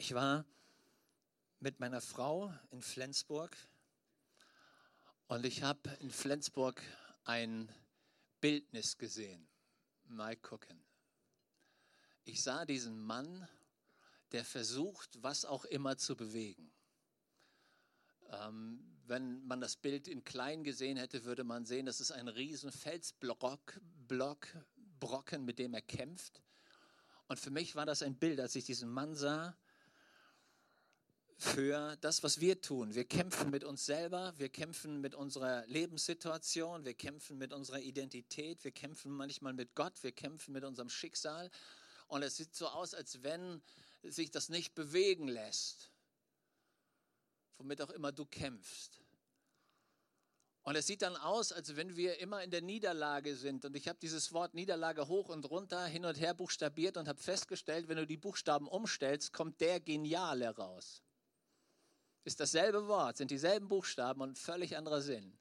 Ich 0.00 0.14
war 0.14 0.46
mit 1.58 1.78
meiner 1.78 2.00
Frau 2.00 2.54
in 2.70 2.80
Flensburg 2.80 3.54
und 5.28 5.44
ich 5.44 5.62
habe 5.62 5.90
in 6.00 6.10
Flensburg 6.10 6.80
ein 7.24 7.70
Bildnis 8.40 8.96
gesehen. 8.96 9.46
Mal 10.04 10.36
gucken. 10.36 10.82
Ich 12.24 12.42
sah 12.42 12.64
diesen 12.64 12.98
Mann, 12.98 13.46
der 14.32 14.42
versucht, 14.42 15.22
was 15.22 15.44
auch 15.44 15.66
immer 15.66 15.98
zu 15.98 16.16
bewegen. 16.16 16.72
Ähm, 18.30 18.82
wenn 19.06 19.46
man 19.46 19.60
das 19.60 19.76
Bild 19.76 20.08
in 20.08 20.24
klein 20.24 20.64
gesehen 20.64 20.96
hätte, 20.96 21.26
würde 21.26 21.44
man 21.44 21.66
sehen, 21.66 21.84
das 21.84 22.00
ist 22.00 22.12
ein 22.12 22.28
riesen 22.28 22.72
Felsblock, 22.72 23.78
Block, 24.08 24.48
Brocken, 24.98 25.44
mit 25.44 25.58
dem 25.58 25.74
er 25.74 25.82
kämpft. 25.82 26.40
Und 27.28 27.38
für 27.38 27.50
mich 27.50 27.74
war 27.74 27.84
das 27.84 28.02
ein 28.02 28.16
Bild, 28.16 28.40
als 28.40 28.56
ich 28.56 28.64
diesen 28.64 28.88
Mann 28.88 29.14
sah, 29.14 29.54
für 31.40 31.96
das, 32.02 32.22
was 32.22 32.38
wir 32.40 32.60
tun. 32.60 32.94
Wir 32.94 33.06
kämpfen 33.06 33.48
mit 33.50 33.64
uns 33.64 33.86
selber, 33.86 34.34
wir 34.36 34.50
kämpfen 34.50 35.00
mit 35.00 35.14
unserer 35.14 35.66
Lebenssituation, 35.68 36.84
wir 36.84 36.92
kämpfen 36.92 37.38
mit 37.38 37.54
unserer 37.54 37.80
Identität, 37.80 38.62
wir 38.62 38.72
kämpfen 38.72 39.10
manchmal 39.10 39.54
mit 39.54 39.74
Gott, 39.74 40.02
wir 40.02 40.12
kämpfen 40.12 40.52
mit 40.52 40.64
unserem 40.64 40.90
Schicksal. 40.90 41.50
Und 42.08 42.22
es 42.22 42.36
sieht 42.36 42.54
so 42.54 42.68
aus, 42.68 42.92
als 42.92 43.22
wenn 43.22 43.62
sich 44.02 44.30
das 44.30 44.50
nicht 44.50 44.74
bewegen 44.74 45.28
lässt, 45.28 45.90
womit 47.56 47.80
auch 47.80 47.90
immer 47.90 48.12
du 48.12 48.26
kämpfst. 48.26 49.00
Und 50.62 50.76
es 50.76 50.86
sieht 50.86 51.00
dann 51.00 51.16
aus, 51.16 51.52
als 51.52 51.74
wenn 51.74 51.96
wir 51.96 52.18
immer 52.18 52.44
in 52.44 52.50
der 52.50 52.60
Niederlage 52.60 53.34
sind. 53.34 53.64
Und 53.64 53.74
ich 53.76 53.88
habe 53.88 53.98
dieses 53.98 54.34
Wort 54.34 54.52
Niederlage 54.52 55.08
hoch 55.08 55.30
und 55.30 55.48
runter, 55.50 55.86
hin 55.86 56.04
und 56.04 56.20
her 56.20 56.34
buchstabiert 56.34 56.98
und 56.98 57.08
habe 57.08 57.18
festgestellt, 57.18 57.88
wenn 57.88 57.96
du 57.96 58.06
die 58.06 58.18
Buchstaben 58.18 58.68
umstellst, 58.68 59.32
kommt 59.32 59.58
der 59.62 59.80
Geniale 59.80 60.54
raus. 60.54 61.02
Ist 62.24 62.40
dasselbe 62.40 62.86
Wort, 62.86 63.16
sind 63.16 63.30
dieselben 63.30 63.68
Buchstaben 63.68 64.20
und 64.20 64.38
völlig 64.38 64.76
anderer 64.76 65.00
Sinn. 65.00 65.38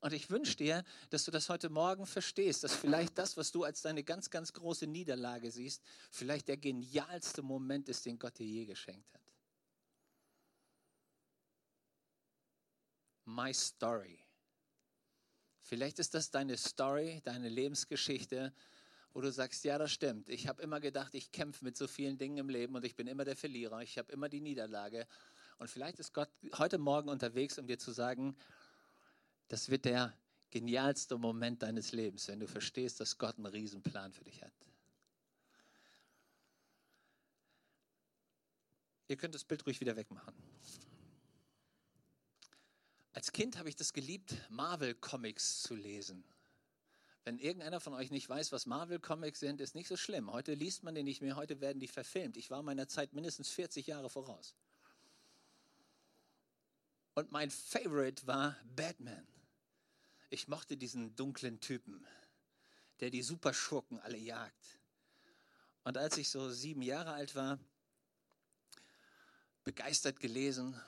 Und 0.00 0.12
ich 0.12 0.28
wünsche 0.28 0.56
dir, 0.56 0.84
dass 1.08 1.24
du 1.24 1.30
das 1.30 1.48
heute 1.48 1.70
Morgen 1.70 2.04
verstehst, 2.04 2.62
dass 2.62 2.74
vielleicht 2.74 3.16
das, 3.16 3.38
was 3.38 3.52
du 3.52 3.64
als 3.64 3.80
deine 3.80 4.04
ganz, 4.04 4.28
ganz 4.28 4.52
große 4.52 4.86
Niederlage 4.86 5.50
siehst, 5.50 5.82
vielleicht 6.10 6.48
der 6.48 6.58
genialste 6.58 7.40
Moment 7.40 7.88
ist, 7.88 8.04
den 8.04 8.18
Gott 8.18 8.38
dir 8.38 8.46
je 8.46 8.66
geschenkt 8.66 9.14
hat. 9.14 9.22
My 13.24 13.54
Story. 13.54 14.18
Vielleicht 15.62 15.98
ist 15.98 16.12
das 16.12 16.30
deine 16.30 16.58
Story, 16.58 17.22
deine 17.24 17.48
Lebensgeschichte, 17.48 18.52
wo 19.14 19.22
du 19.22 19.32
sagst, 19.32 19.64
ja, 19.64 19.78
das 19.78 19.92
stimmt. 19.92 20.28
Ich 20.28 20.48
habe 20.48 20.60
immer 20.60 20.80
gedacht, 20.80 21.14
ich 21.14 21.32
kämpfe 21.32 21.64
mit 21.64 21.78
so 21.78 21.86
vielen 21.86 22.18
Dingen 22.18 22.36
im 22.36 22.50
Leben 22.50 22.74
und 22.74 22.84
ich 22.84 22.94
bin 22.94 23.06
immer 23.06 23.24
der 23.24 23.36
Verlierer. 23.36 23.80
Ich 23.80 23.96
habe 23.96 24.12
immer 24.12 24.28
die 24.28 24.42
Niederlage. 24.42 25.06
Und 25.58 25.68
vielleicht 25.68 25.98
ist 25.98 26.12
Gott 26.12 26.30
heute 26.58 26.78
Morgen 26.78 27.08
unterwegs, 27.08 27.58
um 27.58 27.66
dir 27.66 27.78
zu 27.78 27.92
sagen, 27.92 28.36
das 29.48 29.68
wird 29.68 29.84
der 29.84 30.16
genialste 30.50 31.18
Moment 31.18 31.62
deines 31.62 31.92
Lebens, 31.92 32.28
wenn 32.28 32.40
du 32.40 32.46
verstehst, 32.46 33.00
dass 33.00 33.18
Gott 33.18 33.36
einen 33.36 33.46
Riesenplan 33.46 34.12
für 34.12 34.24
dich 34.24 34.42
hat. 34.42 34.52
Ihr 39.08 39.16
könnt 39.16 39.34
das 39.34 39.44
Bild 39.44 39.66
ruhig 39.66 39.80
wieder 39.80 39.96
wegmachen. 39.96 40.34
Als 43.12 43.32
Kind 43.32 43.58
habe 43.58 43.68
ich 43.68 43.76
das 43.76 43.92
geliebt, 43.92 44.34
Marvel-Comics 44.50 45.62
zu 45.62 45.74
lesen. 45.74 46.24
Wenn 47.24 47.38
irgendeiner 47.38 47.80
von 47.80 47.94
euch 47.94 48.10
nicht 48.10 48.28
weiß, 48.28 48.52
was 48.52 48.66
Marvel-Comics 48.66 49.40
sind, 49.40 49.60
ist 49.60 49.74
nicht 49.74 49.88
so 49.88 49.96
schlimm. 49.96 50.30
Heute 50.32 50.54
liest 50.54 50.82
man 50.82 50.94
die 50.94 51.02
nicht 51.02 51.22
mehr, 51.22 51.36
heute 51.36 51.60
werden 51.60 51.80
die 51.80 51.88
verfilmt. 51.88 52.36
Ich 52.36 52.50
war 52.50 52.62
meiner 52.62 52.88
Zeit 52.88 53.12
mindestens 53.12 53.50
40 53.50 53.86
Jahre 53.86 54.10
voraus. 54.10 54.54
Und 57.14 57.30
mein 57.30 57.50
Favorite 57.50 58.26
war 58.26 58.56
Batman. 58.74 59.26
Ich 60.30 60.48
mochte 60.48 60.76
diesen 60.76 61.14
dunklen 61.14 61.60
Typen, 61.60 62.04
der 62.98 63.10
die 63.10 63.22
Superschurken 63.22 64.00
alle 64.00 64.18
jagt. 64.18 64.80
Und 65.84 65.96
als 65.96 66.18
ich 66.18 66.28
so 66.28 66.50
sieben 66.50 66.82
Jahre 66.82 67.12
alt 67.12 67.36
war, 67.36 67.60
begeistert 69.62 70.18
gelesen, 70.18 70.80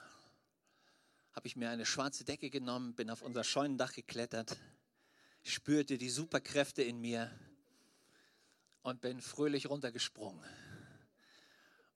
habe 1.31 1.47
ich 1.47 1.55
mir 1.55 1.69
eine 1.69 1.85
schwarze 1.85 2.25
Decke 2.25 2.49
genommen, 2.49 2.93
bin 2.93 3.09
auf 3.09 3.21
unser 3.21 3.45
Scheunendach 3.45 3.93
geklettert, 3.93 4.57
spürte 5.43 5.97
die 5.97 6.09
Superkräfte 6.09 6.83
in 6.83 6.99
mir 6.99 7.31
und 8.81 8.99
bin 8.99 9.21
fröhlich 9.21 9.69
runtergesprungen, 9.69 10.43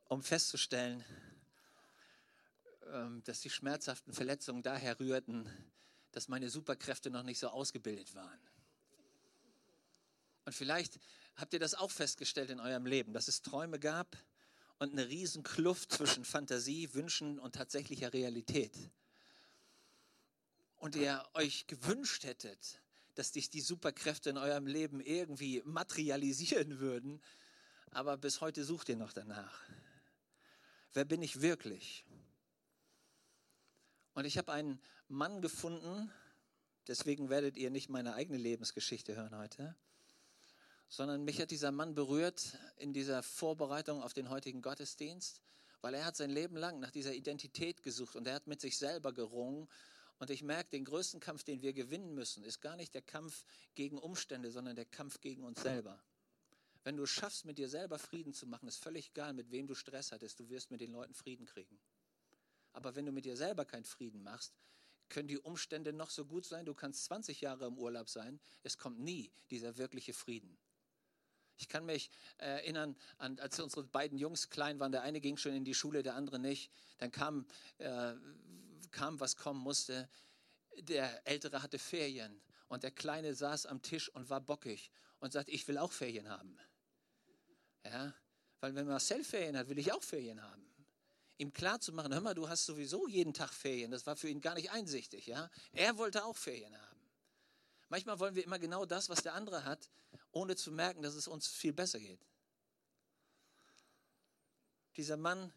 um 0.06 0.24
festzustellen, 0.24 1.04
dass 3.24 3.42
die 3.42 3.50
schmerzhaften 3.50 4.14
Verletzungen 4.14 4.64
daher 4.64 5.00
rührten, 5.00 5.50
dass 6.12 6.28
meine 6.28 6.50
Superkräfte 6.50 7.10
noch 7.10 7.24
nicht 7.24 7.40
so 7.40 7.50
ausgebildet 7.50 8.14
waren. 8.16 8.40
Und 10.46 10.54
vielleicht 10.54 11.00
habt 11.36 11.54
ihr 11.54 11.60
das 11.60 11.76
auch 11.76 11.92
festgestellt 11.92 12.50
in 12.50 12.60
eurem 12.60 12.86
Leben, 12.86 13.14
dass 13.14 13.28
es 13.28 13.42
Träume 13.42 13.80
gab 13.80 14.18
und 14.80 14.92
eine 14.92 15.08
riesen 15.08 15.44
Kluft 15.44 15.92
zwischen 15.94 16.26
Fantasie, 16.26 16.94
Wünschen 16.94 17.40
und 17.40 17.56
tatsächlicher 17.56 18.14
Realität. 18.14 18.76
Und 20.78 20.96
ihr 20.96 21.24
euch 21.36 21.68
gewünscht 21.68 22.24
hättet, 22.24 22.82
dass 23.16 23.32
sich 23.32 23.50
die 23.50 23.62
Superkräfte 23.62 24.32
in 24.32 24.38
eurem 24.38 24.66
Leben 24.66 25.00
irgendwie 25.00 25.62
materialisieren 25.66 26.80
würden, 26.80 27.22
aber 27.92 28.18
bis 28.18 28.42
heute 28.42 28.64
sucht 28.64 28.90
ihr 28.90 28.96
noch 28.96 29.14
danach. 29.14 29.62
Wer 30.94 31.06
bin 31.06 31.22
ich 31.22 31.42
wirklich? 31.42 32.04
Und 34.14 34.26
ich 34.26 34.38
habe 34.38 34.52
einen 34.52 34.82
Mann 35.08 35.42
gefunden, 35.42 36.12
deswegen 36.88 37.30
werdet 37.30 37.56
ihr 37.56 37.70
nicht 37.70 37.90
meine 37.90 38.14
eigene 38.14 38.38
Lebensgeschichte 38.38 39.16
hören 39.16 39.38
heute, 39.38 39.76
sondern 40.90 41.24
mich 41.24 41.40
hat 41.40 41.52
dieser 41.52 41.72
Mann 41.72 41.96
berührt 41.96 42.58
in 42.78 42.92
dieser 42.92 43.24
Vorbereitung 43.24 44.04
auf 44.04 44.14
den 44.14 44.30
heutigen 44.30 44.62
Gottesdienst, 44.62 45.42
weil 45.80 45.94
er 45.94 46.06
hat 46.06 46.18
sein 46.18 46.30
Leben 46.30 46.58
lang 46.58 46.80
nach 46.80 46.92
dieser 46.92 47.14
Identität 47.14 47.84
gesucht 47.84 48.16
und 48.18 48.28
er 48.28 48.36
hat 48.36 48.48
mit 48.48 48.60
sich 48.60 48.78
selber 48.78 49.14
gerungen. 49.14 49.70
Und 50.20 50.30
ich 50.30 50.44
merke, 50.44 50.70
den 50.72 50.86
größten 50.86 51.20
Kampf, 51.20 51.44
den 51.44 51.62
wir 51.62 51.74
gewinnen 51.74 52.14
müssen, 52.14 52.44
ist 52.44 52.62
gar 52.62 52.76
nicht 52.76 52.94
der 52.94 53.02
Kampf 53.02 53.46
gegen 53.74 53.98
Umstände, 53.98 54.52
sondern 54.52 54.76
der 54.76 54.86
Kampf 54.86 55.22
gegen 55.22 55.44
uns 55.44 55.62
selber. 55.62 56.04
Wenn 56.84 56.98
du 56.98 57.06
schaffst, 57.06 57.46
mit 57.46 57.58
dir 57.58 57.70
selber 57.70 57.98
Frieden 57.98 58.34
zu 58.34 58.46
machen, 58.46 58.68
ist 58.68 58.84
völlig 58.84 59.10
egal, 59.12 59.34
mit 59.34 59.52
wem 59.52 59.68
du 59.68 59.74
Stress 59.74 60.12
hattest, 60.12 60.40
du 60.40 60.50
wirst 60.50 60.70
mit 60.72 60.82
den 60.82 60.92
Leuten 60.92 61.14
Frieden 61.14 61.46
kriegen. 61.46 61.80
Aber 62.74 62.96
wenn 62.96 63.06
du 63.06 63.12
mit 63.12 63.26
dir 63.26 63.38
selber 63.38 63.66
keinen 63.66 63.86
Frieden 63.86 64.24
machst, 64.24 64.54
können 65.10 65.28
die 65.28 65.38
Umstände 65.38 65.94
noch 65.94 66.10
so 66.10 66.26
gut 66.26 66.46
sein, 66.46 66.66
du 66.66 66.74
kannst 66.74 67.06
20 67.06 67.42
Jahre 67.42 67.66
im 67.66 67.78
Urlaub 67.78 68.10
sein, 68.10 68.40
es 68.64 68.78
kommt 68.78 69.00
nie 69.00 69.32
dieser 69.50 69.78
wirkliche 69.78 70.14
Frieden. 70.14 70.58
Ich 71.58 71.68
kann 71.68 71.86
mich 71.86 72.10
erinnern, 72.38 72.96
an, 73.18 73.38
als 73.40 73.60
unsere 73.60 73.84
beiden 73.84 74.18
Jungs 74.18 74.50
klein 74.50 74.80
waren, 74.80 74.92
der 74.92 75.04
eine 75.04 75.22
ging 75.22 75.38
schon 75.38 75.54
in 75.54 75.66
die 75.66 75.76
Schule, 75.76 76.02
der 76.02 76.16
andere 76.16 76.40
nicht. 76.40 76.72
Dann 76.98 77.12
kam, 77.12 77.46
äh, 77.78 78.16
kam 78.90 79.20
was 79.20 79.36
kommen 79.36 79.60
musste. 79.60 80.10
Der 80.80 81.28
Ältere 81.28 81.62
hatte 81.62 81.78
Ferien 81.78 82.42
und 82.68 82.82
der 82.82 82.90
Kleine 82.90 83.36
saß 83.36 83.68
am 83.68 83.84
Tisch 83.84 84.10
und 84.10 84.30
war 84.30 84.42
bockig 84.42 84.90
und 85.20 85.34
sagt, 85.34 85.50
ich 85.50 85.68
will 85.68 85.78
auch 85.78 85.92
Ferien 85.92 86.30
haben. 86.30 86.58
Ja, 87.86 88.16
weil 88.60 88.74
wenn 88.74 88.88
Marcel 88.88 89.24
Ferien 89.24 89.56
hat, 89.58 89.68
will 89.70 89.78
ich 89.78 89.92
auch 89.92 90.02
Ferien 90.02 90.42
haben 90.42 90.71
ihm 91.42 91.52
klar 91.52 91.80
zu 91.80 91.92
machen, 91.92 92.14
hör 92.14 92.22
mal, 92.22 92.34
du 92.34 92.48
hast 92.48 92.66
sowieso 92.66 93.08
jeden 93.08 93.34
Tag 93.34 93.52
Ferien. 93.52 93.92
Das 93.92 94.06
war 94.06 94.16
für 94.16 94.30
ihn 94.30 94.42
gar 94.42 94.54
nicht 94.54 94.72
einsichtig. 94.72 95.26
Ja? 95.26 95.50
Er 95.74 95.98
wollte 95.98 96.24
auch 96.24 96.38
Ferien 96.38 96.80
haben. 96.80 97.02
Manchmal 97.90 98.20
wollen 98.20 98.36
wir 98.36 98.44
immer 98.44 98.60
genau 98.60 98.86
das, 98.86 99.10
was 99.10 99.24
der 99.24 99.34
andere 99.34 99.66
hat, 99.66 99.90
ohne 100.32 100.56
zu 100.56 100.72
merken, 100.72 101.02
dass 101.02 101.16
es 101.16 101.28
uns 101.28 101.48
viel 101.48 101.74
besser 101.74 102.00
geht. 102.00 102.26
Dieser 104.96 105.18
Mann 105.18 105.52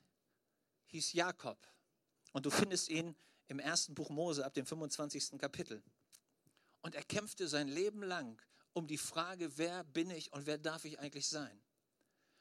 hieß 0.87 1.13
Jakob 1.13 1.59
und 2.33 2.47
du 2.47 2.51
findest 2.51 2.89
ihn 2.89 3.15
im 3.49 3.59
ersten 3.59 3.95
Buch 3.95 4.09
Mose 4.09 4.45
ab 4.45 4.55
dem 4.55 4.67
25. 4.67 5.39
Kapitel. 5.39 5.83
Und 6.81 6.95
er 6.95 7.05
kämpfte 7.05 7.47
sein 7.47 7.69
Leben 7.69 8.03
lang 8.03 8.41
um 8.73 8.87
die 8.87 8.99
Frage, 8.99 9.59
wer 9.59 9.85
bin 9.85 10.11
ich 10.11 10.33
und 10.33 10.47
wer 10.47 10.59
darf 10.59 10.85
ich 10.85 10.99
eigentlich 10.99 11.29
sein? 11.29 11.61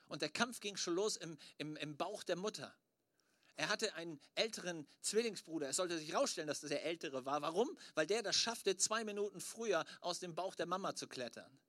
Und 0.07 0.21
der 0.21 0.29
Kampf 0.29 0.59
ging 0.59 0.77
schon 0.77 0.95
los 0.95 1.17
im, 1.17 1.37
im, 1.57 1.75
im 1.75 1.97
Bauch 1.97 2.23
der 2.23 2.35
Mutter. 2.35 2.75
Er 3.55 3.69
hatte 3.69 3.93
einen 3.95 4.19
älteren 4.35 4.87
Zwillingsbruder. 5.01 5.69
Es 5.69 5.75
sollte 5.75 5.97
sich 5.97 6.11
herausstellen, 6.11 6.47
dass 6.47 6.61
das 6.61 6.69
der 6.69 6.85
ältere 6.85 7.25
war. 7.25 7.41
Warum? 7.41 7.77
Weil 7.93 8.07
der 8.07 8.23
das 8.23 8.35
schaffte, 8.35 8.77
zwei 8.77 9.03
Minuten 9.03 9.39
früher 9.39 9.85
aus 10.01 10.19
dem 10.19 10.33
Bauch 10.33 10.55
der 10.55 10.65
Mama 10.65 10.95
zu 10.95 11.07
klettern. 11.07 11.59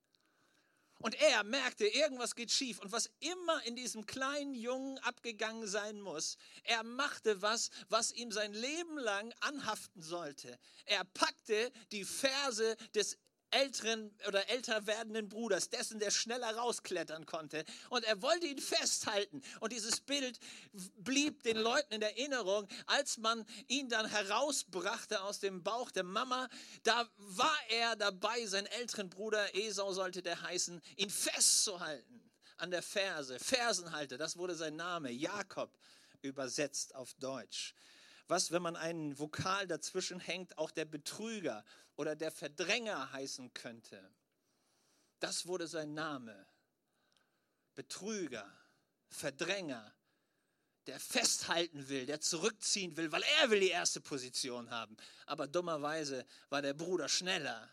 Und 0.99 1.13
er 1.21 1.43
merkte, 1.43 1.85
irgendwas 1.85 2.35
geht 2.35 2.51
schief. 2.51 2.79
Und 2.79 2.91
was 2.91 3.11
immer 3.19 3.61
in 3.65 3.75
diesem 3.75 4.05
kleinen 4.05 4.55
Jungen 4.55 4.97
abgegangen 4.99 5.67
sein 5.67 5.99
muss, 5.99 6.37
er 6.63 6.83
machte 6.83 7.41
was, 7.41 7.69
was 7.89 8.11
ihm 8.11 8.31
sein 8.31 8.53
Leben 8.53 8.97
lang 8.97 9.33
anhaften 9.41 10.01
sollte. 10.01 10.57
Er 10.85 11.03
packte 11.03 11.71
die 11.91 12.05
Verse 12.05 12.75
des 12.95 13.17
älteren 13.55 14.13
oder 14.27 14.49
älter 14.49 14.85
werdenden 14.85 15.29
Bruders, 15.29 15.69
dessen 15.69 15.99
der 15.99 16.11
schneller 16.11 16.55
rausklettern 16.55 17.25
konnte. 17.25 17.63
Und 17.89 18.03
er 18.03 18.21
wollte 18.21 18.47
ihn 18.47 18.59
festhalten. 18.59 19.41
Und 19.61 19.71
dieses 19.71 20.01
Bild 20.01 20.39
blieb 20.97 21.43
den 21.43 21.57
Leuten 21.57 21.93
in 21.93 22.01
Erinnerung, 22.01 22.67
als 22.85 23.17
man 23.17 23.45
ihn 23.67 23.89
dann 23.89 24.07
herausbrachte 24.07 25.21
aus 25.21 25.39
dem 25.39 25.63
Bauch 25.63 25.89
der 25.91 26.03
Mama. 26.03 26.49
Da 26.83 27.09
war 27.17 27.57
er 27.69 27.95
dabei, 27.95 28.45
seinen 28.45 28.67
älteren 28.67 29.09
Bruder, 29.09 29.55
Esau 29.55 29.93
sollte 29.93 30.21
der 30.21 30.41
heißen, 30.41 30.81
ihn 30.97 31.09
festzuhalten 31.09 32.21
an 32.57 32.71
der 32.71 32.83
Ferse. 32.83 33.39
Fersenhalter, 33.39 34.17
das 34.17 34.37
wurde 34.37 34.55
sein 34.55 34.75
Name. 34.75 35.11
Jakob 35.11 35.71
übersetzt 36.21 36.95
auf 36.95 37.13
Deutsch. 37.15 37.73
Was, 38.27 38.51
wenn 38.51 38.61
man 38.61 38.75
einen 38.75 39.17
Vokal 39.19 39.67
dazwischen 39.67 40.19
hängt, 40.19 40.57
auch 40.57 40.71
der 40.71 40.85
Betrüger 40.85 41.63
oder 41.95 42.15
der 42.15 42.31
Verdränger 42.31 43.11
heißen 43.11 43.53
könnte. 43.53 44.11
Das 45.19 45.45
wurde 45.45 45.67
sein 45.67 45.93
Name. 45.93 46.45
Betrüger, 47.75 48.51
Verdränger, 49.09 49.93
der 50.87 50.99
festhalten 50.99 51.89
will, 51.89 52.05
der 52.05 52.21
zurückziehen 52.21 52.95
will, 52.97 53.11
weil 53.11 53.23
er 53.41 53.49
will 53.49 53.59
die 53.59 53.69
erste 53.69 54.01
Position 54.01 54.69
haben. 54.69 54.95
Aber 55.25 55.47
dummerweise 55.47 56.25
war 56.49 56.61
der 56.61 56.73
Bruder 56.73 57.09
schneller. 57.09 57.69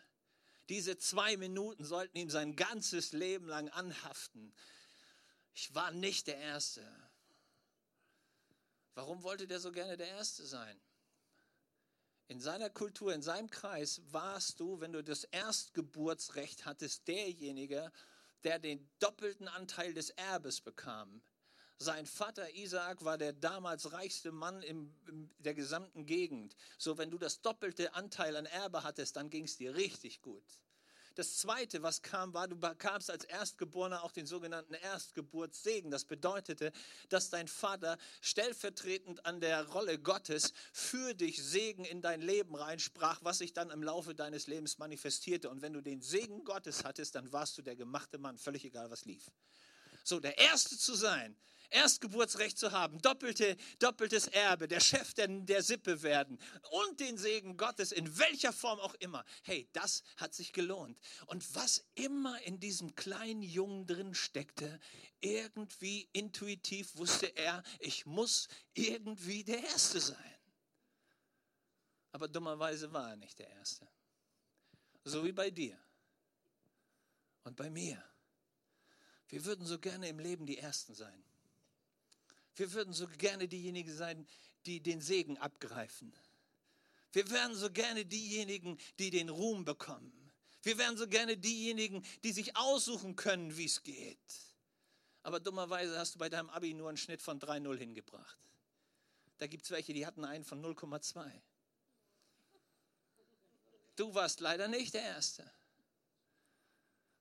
Diese 0.69 0.97
zwei 0.97 1.37
Minuten 1.37 1.85
sollten 1.85 2.17
ihm 2.17 2.31
sein 2.31 2.57
ganzes 2.57 3.13
Leben 3.13 3.47
lang 3.47 3.69
anhaften. 3.71 4.55
Ich 5.55 5.75
war 5.75 5.91
nicht 5.91 6.27
der 6.27 6.39
Erste. 6.39 6.83
Warum 8.95 9.23
wollte 9.23 9.47
der 9.47 9.61
so 9.61 9.73
gerne 9.73 9.97
der 9.97 10.09
Erste 10.09 10.45
sein? 10.45 10.81
In 12.29 12.41
seiner 12.41 12.71
Kultur, 12.71 13.13
in 13.13 13.23
seinem 13.23 13.51
Kreis 13.51 14.01
warst 14.11 14.61
du, 14.61 14.81
wenn 14.81 14.93
du 14.93 15.03
das 15.03 15.25
Erstgeburtsrecht 15.25 16.65
hattest, 16.65 17.07
derjenige, 17.09 17.93
der 18.45 18.59
den 18.59 18.89
doppelten 18.99 19.49
Anteil 19.49 19.95
des 19.95 20.11
Erbes 20.11 20.61
bekam. 20.61 21.23
Sein 21.79 22.07
Vater 22.07 22.55
Isaak 22.55 23.05
war 23.05 23.19
der 23.19 23.33
damals 23.33 23.93
reichste 23.93 24.31
Mann 24.31 24.63
in 24.63 24.95
der 25.39 25.55
gesamten 25.55 26.07
Gegend. 26.07 26.55
So, 26.79 26.97
wenn 26.97 27.11
du 27.11 27.19
das 27.19 27.41
doppelte 27.43 27.95
Anteil 27.95 28.37
an 28.37 28.47
Erbe 28.47 28.85
hattest, 28.85 29.17
dann 29.17 29.31
ging 29.31 29.45
es 29.45 29.57
dir 29.57 29.75
richtig 29.75 30.23
gut. 30.23 30.45
Das 31.15 31.37
Zweite, 31.37 31.83
was 31.83 32.03
kam, 32.03 32.33
war, 32.33 32.49
du 32.49 32.57
bekamst 32.57 33.11
als 33.11 33.25
Erstgeborener 33.25 34.03
auch 34.03 34.13
den 34.13 34.27
sogenannten 34.27 34.75
Erstgeburtssegen. 34.75 35.91
Das 35.91 36.05
bedeutete, 36.05 36.73
dass 37.09 37.31
dein 37.31 37.49
Vater 37.49 37.99
stellvertretend 38.21 39.27
an 39.27 39.41
der 39.41 39.67
Rolle 39.69 39.99
Gottes 39.99 40.53
für 40.73 41.15
dich 41.15 41.43
Segen 41.43 41.85
in 41.85 42.01
dein 42.01 42.23
Leben 42.23 42.55
reinsprach, 42.55 43.21
was 43.23 43.39
sich 43.39 43.53
dann 43.53 43.71
im 43.71 43.83
Laufe 43.83 44.15
deines 44.15 44.47
Lebens 44.47 44.79
manifestierte. 44.79 45.51
Und 45.51 45.63
wenn 45.63 45.73
du 45.73 45.83
den 45.83 46.01
Segen 46.01 46.45
Gottes 46.45 46.85
hattest, 46.85 47.15
dann 47.15 47.33
warst 47.33 47.59
du 47.59 47.63
der 47.63 47.77
gemachte 47.77 48.19
Mann, 48.19 48.39
völlig 48.39 48.65
egal, 48.65 48.91
was 48.91 49.05
lief. 49.05 49.31
So, 50.05 50.19
der 50.19 50.39
Erste 50.39 50.77
zu 50.79 50.95
sein, 50.95 51.37
Erstgeburtsrecht 51.73 52.59
zu 52.59 52.73
haben, 52.73 53.01
doppelte, 53.01 53.57
doppeltes 53.79 54.29
Erbe, 54.29 54.69
der 54.69 54.81
Chef 54.81 55.15
der, 55.15 55.29
der 55.29 55.63
Sippe 55.63 56.03
werden 56.03 56.39
und 56.71 57.01
den 57.01 57.19
Segen 57.19 57.57
Gottes 57.57 57.93
in 57.93 58.19
welcher 58.19 58.53
Form 58.53 58.79
auch 58.81 58.95
immer. 58.95 59.25
Hey, 59.43 59.69
das 59.73 60.03
hat 60.17 60.35
sich 60.35 60.53
gelohnt. 60.53 61.01
Und 61.27 61.55
was 61.55 61.85
immer 61.95 62.41
in 62.43 62.61
diesem 62.61 62.95
kleinen 62.95 63.43
Jungen 63.43 63.87
drin 63.87 64.15
steckte, 64.15 64.79
irgendwie 65.21 66.09
intuitiv 66.13 66.97
wusste 66.97 67.27
er, 67.37 67.63
ich 67.79 68.07
muss 68.07 68.49
irgendwie 68.75 69.45
der 69.45 69.63
Erste 69.63 70.01
sein. 70.01 70.39
Aber 72.13 72.29
dummerweise 72.29 72.93
war 72.93 73.11
er 73.11 73.17
nicht 73.17 73.39
der 73.39 73.49
Erste. 73.49 73.89
So 75.05 75.25
wie 75.25 75.33
bei 75.33 75.51
dir 75.51 75.79
und 77.45 77.57
bei 77.57 77.71
mir. 77.71 78.03
Wir 79.29 79.45
würden 79.45 79.65
so 79.65 79.79
gerne 79.79 80.09
im 80.09 80.19
Leben 80.19 80.45
die 80.45 80.59
Ersten 80.59 80.95
sein. 80.95 81.25
Wir 82.57 82.73
würden 82.73 82.93
so 82.93 83.07
gerne 83.19 83.49
diejenigen 83.49 83.95
sein, 83.95 84.27
die 84.67 84.81
den 84.81 85.01
Segen 85.01 85.39
abgreifen. 85.39 86.13
Wir 87.13 87.31
wären 87.31 87.55
so 87.55 87.71
gerne 87.71 88.05
diejenigen, 88.05 88.79
die 88.99 89.11
den 89.11 89.29
Ruhm 89.29 89.65
bekommen. 89.65 90.13
Wir 90.63 90.79
wären 90.79 90.97
so 90.97 91.09
gerne 91.09 91.37
diejenigen, 91.37 92.05
die 92.25 92.33
sich 92.33 92.57
aussuchen 92.57 93.17
können, 93.17 93.57
wie 93.57 93.65
es 93.65 93.83
geht. 93.83 94.19
Aber 95.23 95.41
dummerweise 95.41 95.99
hast 95.99 96.15
du 96.15 96.19
bei 96.19 96.29
deinem 96.29 96.51
Abi 96.51 96.75
nur 96.75 96.89
einen 96.89 96.97
Schnitt 96.97 97.23
von 97.23 97.41
3,0 97.41 97.77
hingebracht. 97.77 98.39
Da 99.39 99.47
gibt 99.47 99.65
es 99.65 99.71
welche, 99.71 99.93
die 99.93 100.07
hatten 100.07 100.25
einen 100.25 100.45
von 100.45 100.63
0,2. 100.65 101.31
Du 103.97 104.15
warst 104.15 104.41
leider 104.41 104.69
nicht 104.69 104.95
der 104.95 105.03
Erste. 105.03 105.51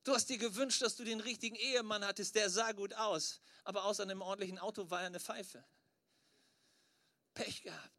Du 0.04 0.12
hast 0.12 0.28
dir 0.28 0.38
gewünscht, 0.38 0.82
dass 0.82 0.96
du 0.96 1.04
den 1.04 1.20
richtigen 1.20 1.54
Ehemann 1.56 2.04
hattest, 2.04 2.34
der 2.34 2.50
sah 2.50 2.72
gut 2.72 2.94
aus, 2.94 3.40
aber 3.64 3.84
außer 3.84 4.02
einem 4.02 4.20
ordentlichen 4.20 4.58
Auto 4.58 4.90
war 4.90 5.00
er 5.00 5.06
eine 5.06 5.20
Pfeife. 5.20 5.64
Pech 7.34 7.62
gehabt. 7.62 7.90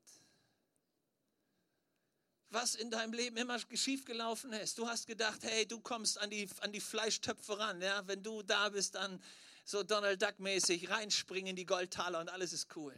Was 2.50 2.76
in 2.76 2.92
deinem 2.92 3.14
Leben 3.14 3.38
immer 3.38 3.58
schiefgelaufen 3.60 4.54
ist. 4.54 4.78
Du 4.78 4.88
hast 4.88 5.08
gedacht, 5.08 5.40
hey, 5.42 5.66
du 5.66 5.80
kommst 5.80 6.20
an 6.20 6.30
die, 6.30 6.48
an 6.60 6.72
die 6.72 6.82
Fleischtöpfe 6.82 7.58
ran. 7.58 7.82
Ja? 7.82 8.06
Wenn 8.06 8.22
du 8.22 8.44
da 8.44 8.70
bist, 8.70 8.94
dann 8.94 9.24
so 9.66 9.82
Donald 9.82 10.22
Duck-mäßig 10.22 10.90
reinspringen 10.90 11.52
in 11.52 11.56
die 11.56 11.66
Goldtaler 11.66 12.20
und 12.20 12.30
alles 12.30 12.54
ist 12.54 12.76
cool. 12.76 12.96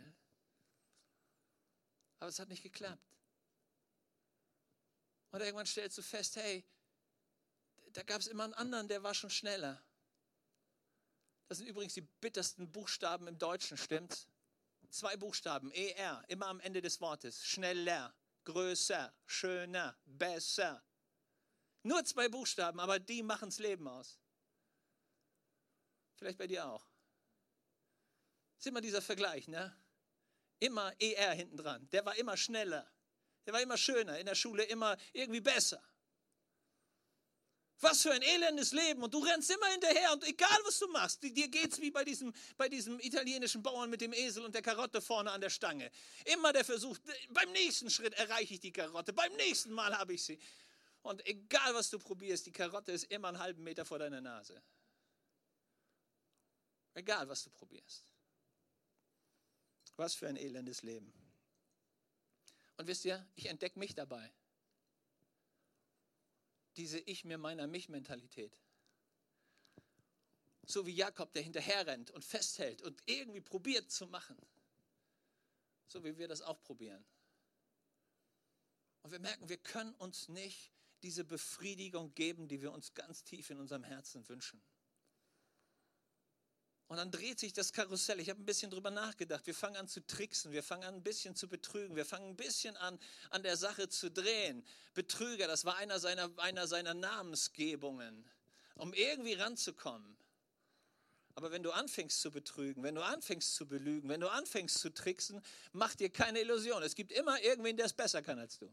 Aber 2.19 2.29
es 2.29 2.39
hat 2.39 2.49
nicht 2.49 2.63
geklappt. 2.63 3.15
Und 5.31 5.41
irgendwann 5.41 5.67
stellst 5.67 5.97
du 5.97 6.01
fest, 6.01 6.35
hey, 6.37 6.65
da 7.95 8.03
gab 8.03 8.19
es 8.19 8.27
immer 8.27 8.43
einen 8.43 8.53
anderen, 8.53 8.89
der 8.89 9.03
war 9.03 9.13
schon 9.13 9.29
schneller. 9.29 9.81
Das 11.47 11.59
sind 11.59 11.67
übrigens 11.67 11.93
die 11.93 12.01
bittersten 12.01 12.69
Buchstaben 12.69 13.27
im 13.27 13.37
Deutschen, 13.37 13.77
stimmt's? 13.77 14.27
Zwei 14.89 15.15
Buchstaben, 15.15 15.71
ER, 15.71 16.23
immer 16.27 16.47
am 16.47 16.59
Ende 16.59 16.81
des 16.81 16.99
Wortes. 16.99 17.45
Schneller, 17.45 18.13
größer, 18.43 19.15
schöner, 19.25 19.97
besser. 20.05 20.83
Nur 21.83 22.03
zwei 22.03 22.27
Buchstaben, 22.27 22.79
aber 22.81 22.99
die 22.99 23.23
machen 23.23 23.49
das 23.49 23.59
Leben 23.59 23.87
aus. 23.87 24.19
Vielleicht 26.15 26.37
bei 26.37 26.47
dir 26.47 26.67
auch. 26.67 26.85
Ist 28.57 28.67
immer 28.67 28.81
dieser 28.81 29.01
Vergleich, 29.01 29.47
ne? 29.47 29.73
Immer 30.59 30.93
ER 30.99 31.33
hinten 31.33 31.57
dran. 31.57 31.89
Der 31.91 32.05
war 32.05 32.15
immer 32.15 32.35
schneller. 32.35 32.91
Der 33.45 33.53
war 33.53 33.61
immer 33.61 33.77
schöner. 33.77 34.19
In 34.19 34.25
der 34.25 34.35
Schule 34.35 34.63
immer 34.63 34.97
irgendwie 35.13 35.41
besser. 35.41 35.81
Was 37.81 38.03
für 38.03 38.11
ein 38.11 38.21
elendes 38.21 38.71
Leben 38.71 39.03
und 39.03 39.13
du 39.13 39.19
rennst 39.19 39.51
immer 39.51 39.67
hinterher 39.67 40.13
und 40.13 40.23
egal 40.23 40.57
was 40.65 40.79
du 40.79 40.87
machst, 40.87 41.21
dir 41.21 41.47
geht 41.49 41.73
es 41.73 41.81
wie 41.81 41.91
bei 41.91 42.05
diesem, 42.05 42.33
bei 42.55 42.69
diesem 42.69 42.99
italienischen 42.99 43.61
Bauern 43.61 43.89
mit 43.89 43.99
dem 43.99 44.13
Esel 44.13 44.45
und 44.45 44.55
der 44.55 44.61
Karotte 44.61 45.01
vorne 45.01 45.31
an 45.31 45.41
der 45.41 45.49
Stange. 45.49 45.91
Immer 46.23 46.53
der 46.53 46.63
Versuch, 46.63 46.97
beim 47.29 47.51
nächsten 47.51 47.89
Schritt 47.89 48.13
erreiche 48.13 48.53
ich 48.53 48.59
die 48.61 48.71
Karotte, 48.71 49.11
beim 49.11 49.33
nächsten 49.33 49.73
Mal 49.73 49.97
habe 49.97 50.13
ich 50.13 50.23
sie. 50.23 50.39
Und 51.01 51.25
egal 51.27 51.75
was 51.75 51.89
du 51.89 51.99
probierst, 51.99 52.45
die 52.45 52.51
Karotte 52.51 52.93
ist 52.93 53.11
immer 53.11 53.27
einen 53.27 53.39
halben 53.39 53.63
Meter 53.63 53.83
vor 53.83 53.99
deiner 53.99 54.21
Nase. 54.21 54.61
Egal 56.93 57.27
was 57.27 57.43
du 57.43 57.49
probierst. 57.49 58.05
Was 59.97 60.15
für 60.15 60.27
ein 60.27 60.37
elendes 60.37 60.81
Leben. 60.81 61.13
Und 62.77 62.87
wisst 62.87 63.03
ihr, 63.05 63.25
ich 63.35 63.47
entdecke 63.47 63.77
mich 63.77 63.93
dabei 63.93 64.31
diese 66.77 66.99
Ich 66.99 67.25
mir 67.25 67.37
meiner 67.37 67.67
mich 67.67 67.89
Mentalität. 67.89 68.59
So 70.65 70.85
wie 70.85 70.95
Jakob, 70.95 71.31
der 71.33 71.43
hinterher 71.43 71.85
rennt 71.85 72.11
und 72.11 72.25
festhält 72.25 72.81
und 72.81 73.01
irgendwie 73.05 73.41
probiert 73.41 73.91
zu 73.91 74.07
machen. 74.07 74.37
So 75.87 76.03
wie 76.03 76.17
wir 76.17 76.27
das 76.27 76.41
auch 76.41 76.59
probieren. 76.61 77.05
Und 79.03 79.11
wir 79.11 79.19
merken, 79.19 79.47
wir 79.47 79.57
können 79.57 79.93
uns 79.95 80.29
nicht 80.29 80.71
diese 81.03 81.23
Befriedigung 81.23 82.15
geben, 82.15 82.47
die 82.47 82.61
wir 82.61 82.71
uns 82.71 82.95
ganz 82.95 83.23
tief 83.23 83.51
in 83.51 83.59
unserem 83.59 83.83
Herzen 83.83 84.27
wünschen. 84.27 84.59
Und 86.87 86.97
dann 86.97 87.09
dreht 87.09 87.39
sich 87.39 87.51
das 87.51 87.73
Karussell. 87.73 88.19
Ich 88.19 88.29
habe 88.29 88.41
ein 88.41 88.45
bisschen 88.45 88.69
drüber 88.69 88.91
nachgedacht. 88.91 89.47
Wir 89.47 89.55
fangen 89.55 89.75
an 89.75 89.87
zu 89.87 90.05
tricksen, 90.05 90.51
wir 90.51 90.61
fangen 90.61 90.83
an 90.83 90.95
ein 90.95 91.03
bisschen 91.03 91.35
zu 91.35 91.47
betrügen, 91.47 91.95
wir 91.95 92.05
fangen 92.05 92.29
ein 92.29 92.35
bisschen 92.35 92.77
an, 92.77 92.99
an 93.31 93.41
der 93.41 93.57
Sache 93.57 93.89
zu 93.89 94.11
drehen. 94.11 94.63
Betrüger, 94.93 95.47
das 95.47 95.65
war 95.65 95.77
einer 95.77 95.99
seiner, 95.99 96.29
einer 96.37 96.67
seiner 96.67 96.93
Namensgebungen, 96.93 98.29
um 98.75 98.93
irgendwie 98.93 99.33
ranzukommen. 99.33 100.15
Aber 101.33 101.51
wenn 101.51 101.63
du 101.63 101.71
anfängst 101.71 102.21
zu 102.21 102.31
betrügen, 102.31 102.83
wenn 102.83 102.95
du 102.95 103.03
anfängst 103.03 103.55
zu 103.55 103.67
belügen, 103.67 104.07
wenn 104.07 104.21
du 104.21 104.29
anfängst 104.29 104.77
zu 104.77 104.93
tricksen, 104.93 105.41
mach 105.73 105.95
dir 105.95 106.09
keine 106.09 106.39
Illusion. 106.39 106.83
Es 106.83 106.95
gibt 106.95 107.11
immer 107.11 107.41
irgendwen, 107.41 107.75
der 107.75 107.87
es 107.87 107.93
besser 107.93 108.21
kann 108.21 108.37
als 108.39 108.59
du. 108.59 108.71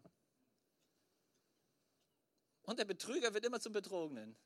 Und 2.62 2.78
der 2.78 2.84
Betrüger 2.84 3.34
wird 3.34 3.44
immer 3.44 3.58
zum 3.58 3.72
Betrogenen 3.72 4.36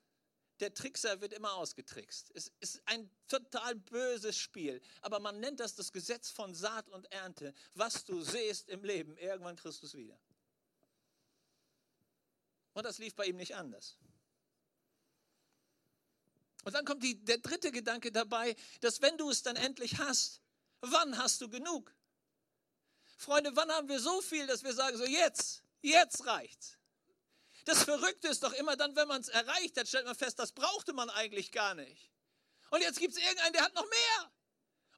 der 0.60 0.72
Trickser 0.74 1.20
wird 1.20 1.32
immer 1.32 1.54
ausgetrickst. 1.54 2.30
Es 2.34 2.52
ist 2.60 2.80
ein 2.86 3.10
total 3.28 3.74
böses 3.74 4.36
Spiel. 4.36 4.80
Aber 5.02 5.20
man 5.20 5.40
nennt 5.40 5.60
das 5.60 5.74
das 5.74 5.92
Gesetz 5.92 6.30
von 6.30 6.54
Saat 6.54 6.88
und 6.88 7.10
Ernte. 7.12 7.52
Was 7.74 8.04
du 8.04 8.22
siehst 8.22 8.68
im 8.68 8.84
Leben, 8.84 9.16
irgendwann 9.18 9.56
kriegst 9.56 9.82
du 9.82 9.86
es 9.86 9.94
wieder. 9.94 10.18
Und 12.74 12.84
das 12.84 12.98
lief 12.98 13.14
bei 13.14 13.26
ihm 13.26 13.36
nicht 13.36 13.54
anders. 13.54 13.96
Und 16.64 16.74
dann 16.74 16.84
kommt 16.84 17.02
die, 17.02 17.24
der 17.24 17.38
dritte 17.38 17.70
Gedanke 17.70 18.10
dabei, 18.10 18.56
dass 18.80 19.00
wenn 19.00 19.16
du 19.16 19.30
es 19.30 19.42
dann 19.42 19.56
endlich 19.56 19.98
hast, 19.98 20.40
wann 20.80 21.16
hast 21.16 21.40
du 21.40 21.48
genug? 21.48 21.94
Freunde, 23.16 23.54
wann 23.54 23.70
haben 23.70 23.88
wir 23.88 24.00
so 24.00 24.20
viel, 24.20 24.46
dass 24.46 24.62
wir 24.62 24.74
sagen, 24.74 24.96
so 24.96 25.04
jetzt, 25.04 25.62
jetzt 25.80 26.26
reicht's. 26.26 26.75
Das 27.66 27.82
Verrückte 27.82 28.28
ist 28.28 28.44
doch 28.44 28.52
immer 28.52 28.76
dann, 28.76 28.94
wenn 28.94 29.08
man 29.08 29.20
es 29.20 29.28
erreicht 29.28 29.76
hat, 29.76 29.88
stellt 29.88 30.06
man 30.06 30.14
fest, 30.14 30.38
das 30.38 30.52
brauchte 30.52 30.92
man 30.92 31.10
eigentlich 31.10 31.50
gar 31.50 31.74
nicht. 31.74 32.10
Und 32.70 32.80
jetzt 32.80 33.00
gibt 33.00 33.14
es 33.14 33.20
irgendeinen, 33.20 33.52
der 33.52 33.64
hat 33.64 33.74
noch 33.74 33.84
mehr. 33.88 34.32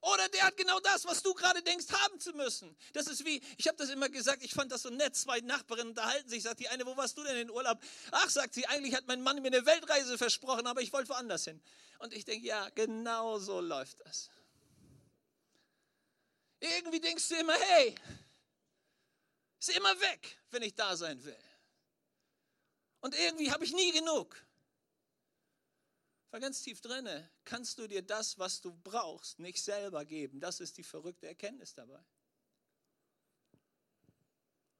Oder 0.03 0.29
der 0.29 0.45
hat 0.45 0.57
genau 0.59 0.79
das, 0.81 1.07
was 1.07 1.23
du 1.23 1.33
gerade 1.33 1.63
denkst, 1.63 1.87
haben 1.91 2.21
zu 2.21 2.33
müssen. 2.35 2.77
Das 2.93 3.07
ist 3.07 3.25
wie, 3.25 3.43
ich 3.57 3.67
habe 3.67 3.79
das 3.79 3.89
immer 3.89 4.11
gesagt, 4.11 4.45
ich 4.45 4.53
fand 4.53 4.71
das 4.71 4.83
so 4.83 4.91
nett, 4.91 5.17
zwei 5.17 5.41
Nachbarinnen 5.41 5.89
unterhalten 5.89 6.29
sich, 6.29 6.43
sagt 6.43 6.61
die 6.61 6.69
eine, 6.69 6.85
wo 6.85 6.95
warst 6.97 7.17
du 7.17 7.25
denn 7.25 7.39
in 7.39 7.51
Urlaub? 7.51 7.83
Ach, 8.11 8.29
sagt 8.29 8.53
sie, 8.53 8.67
eigentlich 8.67 8.95
hat 8.95 9.07
mein 9.07 9.23
Mann 9.23 9.41
mir 9.41 9.49
eine 9.49 9.65
Weltreise 9.65 10.19
versprochen, 10.19 10.67
aber 10.67 10.83
ich 10.83 10.93
wollte 10.93 11.09
woanders 11.09 11.45
hin. 11.45 11.61
Und 12.01 12.13
ich 12.13 12.27
denke, 12.27 12.47
ja, 12.47 12.69
genau 12.71 13.39
so 13.39 13.61
läuft 13.61 14.01
das. 14.03 14.29
Irgendwie 16.61 17.01
denkst 17.01 17.29
du 17.29 17.37
immer, 17.37 17.55
hey, 17.55 17.95
ist 19.59 19.71
immer 19.71 19.99
weg, 20.01 20.39
wenn 20.51 20.63
ich 20.63 20.75
da 20.75 20.97
sein 20.97 21.25
will. 21.25 21.48
Und 23.00 23.14
irgendwie 23.14 23.50
habe 23.50 23.64
ich 23.64 23.73
nie 23.73 23.93
genug. 23.93 24.45
War 26.31 26.40
ganz 26.40 26.62
tief 26.62 26.81
drinne. 26.81 27.31
Kannst 27.45 27.78
du 27.78 27.87
dir 27.87 28.02
das, 28.02 28.38
was 28.38 28.61
du 28.61 28.73
brauchst, 28.73 29.38
nicht 29.38 29.62
selber 29.62 30.05
geben? 30.05 30.40
Das 30.40 30.61
ist 30.61 30.76
die 30.76 30.83
verrückte 30.83 31.26
Erkenntnis 31.26 31.75
dabei. 31.75 32.05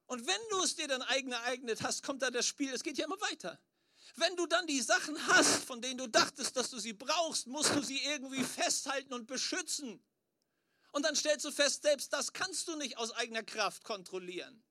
Und 0.07 0.27
wenn 0.27 0.41
du 0.51 0.63
es 0.63 0.75
dir 0.75 0.89
dann 0.89 1.03
eigen 1.03 1.33
ereignet 1.33 1.83
hast, 1.83 2.03
kommt 2.03 2.23
da 2.23 2.31
das 2.31 2.47
Spiel, 2.47 2.73
es 2.73 2.83
geht 2.83 2.99
ja 2.99 3.05
immer 3.05 3.21
weiter. 3.21 3.59
Wenn 4.17 4.37
du 4.37 4.47
dann 4.47 4.67
die 4.67 4.81
Sachen 4.81 5.17
hast, 5.29 5.65
von 5.65 5.83
denen 5.83 5.99
du 5.99 6.07
dachtest, 6.07 6.57
dass 6.57 6.71
du 6.71 6.79
sie 6.79 6.95
brauchst, 6.95 7.47
musst 7.47 7.75
du 7.75 7.83
sie 7.83 8.03
irgendwie 8.05 8.43
festhalten 8.43 9.13
und 9.13 9.27
beschützen. 9.27 10.03
Und 10.93 11.05
dann 11.05 11.15
stellst 11.15 11.45
du 11.45 11.51
fest, 11.51 11.83
selbst 11.83 12.13
das 12.13 12.33
kannst 12.33 12.69
du 12.69 12.77
nicht 12.77 12.97
aus 12.97 13.11
eigener 13.13 13.43
Kraft 13.43 13.85
kontrollieren. 13.85 14.63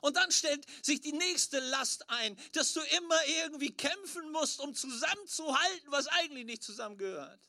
Und 0.00 0.16
dann 0.16 0.30
stellt 0.30 0.66
sich 0.84 1.00
die 1.00 1.12
nächste 1.12 1.58
Last 1.58 2.08
ein, 2.10 2.36
dass 2.52 2.72
du 2.72 2.80
immer 2.96 3.24
irgendwie 3.26 3.74
kämpfen 3.74 4.30
musst, 4.30 4.60
um 4.60 4.74
zusammenzuhalten, 4.74 5.90
was 5.90 6.06
eigentlich 6.08 6.44
nicht 6.44 6.62
zusammengehört. 6.62 7.40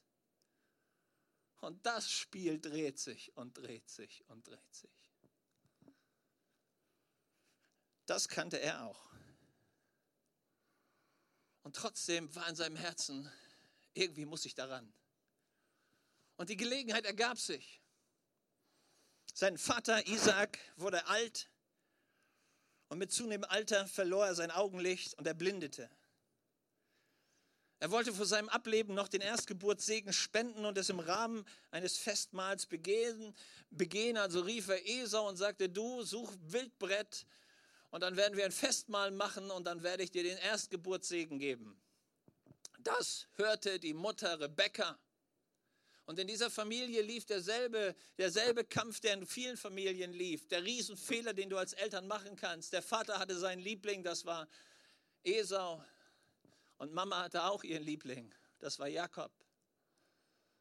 Und 1.62 1.86
das 1.86 2.12
Spiel 2.12 2.60
dreht 2.60 3.00
sich 3.00 3.36
und 3.36 3.58
dreht 3.58 3.90
sich 3.90 4.28
und 4.30 4.48
dreht 4.48 4.76
sich. 4.76 4.90
Das 8.06 8.30
kannte 8.30 8.60
er 8.60 8.86
auch. 8.86 9.08
Und 11.64 11.76
trotzdem 11.76 12.34
war 12.34 12.48
in 12.48 12.56
seinem 12.56 12.78
Herzen, 12.78 13.30
irgendwie 13.94 14.26
muss 14.26 14.46
ich 14.46 14.56
daran. 14.56 14.94
Und 16.38 16.50
die 16.50 16.56
Gelegenheit 16.56 17.06
ergab 17.06 17.38
sich. 17.38 17.82
Sein 19.34 19.58
Vater 19.58 20.08
Isaac 20.08 20.58
wurde 20.78 21.06
alt 21.08 21.50
und 22.90 22.98
mit 22.98 23.12
zunehmendem 23.12 23.50
Alter 23.50 23.88
verlor 23.88 24.26
er 24.26 24.36
sein 24.36 24.52
Augenlicht 24.52 25.14
und 25.16 25.28
er 25.28 25.34
blindete. 25.34 25.90
Er 27.80 27.92
wollte 27.92 28.12
vor 28.12 28.26
seinem 28.26 28.50
Ableben 28.50 28.96
noch 28.96 29.08
den 29.08 29.22
Erstgeburtssegen 29.22 30.12
spenden 30.12 30.66
und 30.66 30.78
es 30.80 30.90
im 30.90 31.00
Rahmen 31.00 31.46
eines 31.70 31.98
Festmahls 31.98 32.66
begehen, 32.66 33.36
begehen. 33.70 34.18
Also 34.18 34.42
rief 34.42 34.68
er 34.68 34.88
Esau 34.88 35.30
und 35.30 35.38
sagte, 35.38 35.70
du 35.70 36.02
such 36.02 36.34
Wildbrett 36.48 37.28
und 37.92 38.02
dann 38.02 38.18
werden 38.18 38.36
wir 38.36 38.46
ein 38.46 38.52
Festmahl 38.52 39.12
machen 39.12 39.52
und 39.52 39.66
dann 39.66 39.84
werde 39.84 40.02
ich 40.02 40.10
dir 40.10 40.24
den 40.24 40.38
Erstgeburtssegen 40.40 41.38
geben. 41.38 41.80
Das 42.80 43.28
hörte 43.36 43.80
die 43.80 43.94
Mutter 43.94 44.40
Rebekka 44.40 44.98
und 46.08 46.18
in 46.20 46.28
dieser 46.28 46.50
Familie 46.50 47.02
lief 47.02 47.26
derselbe, 47.26 47.94
derselbe 48.18 48.64
Kampf, 48.64 49.02
der 49.02 49.16
in 49.16 49.26
vielen 49.26 49.58
Familien 49.58 50.14
lief. 50.14 50.48
Der 50.48 50.64
Riesenfehler, 50.64 51.34
den 51.34 51.50
du 51.50 51.58
als 51.58 51.74
Eltern 51.74 52.08
machen 52.08 52.38
kannst. 52.38 52.72
Der 52.72 52.82
Vater 52.82 53.20
hatte 53.20 53.38
seinen 53.38 53.60
Liebling, 53.60 54.04
das 54.04 54.26
war 54.26 54.48
Esau. 55.24 55.84
Und 56.78 56.94
Mama 56.94 57.24
hatte 57.24 57.44
auch 57.44 57.62
ihren 57.66 57.84
Liebling, 57.84 58.34
das 58.60 58.80
war 58.80 58.88
Jakob. 58.88 59.32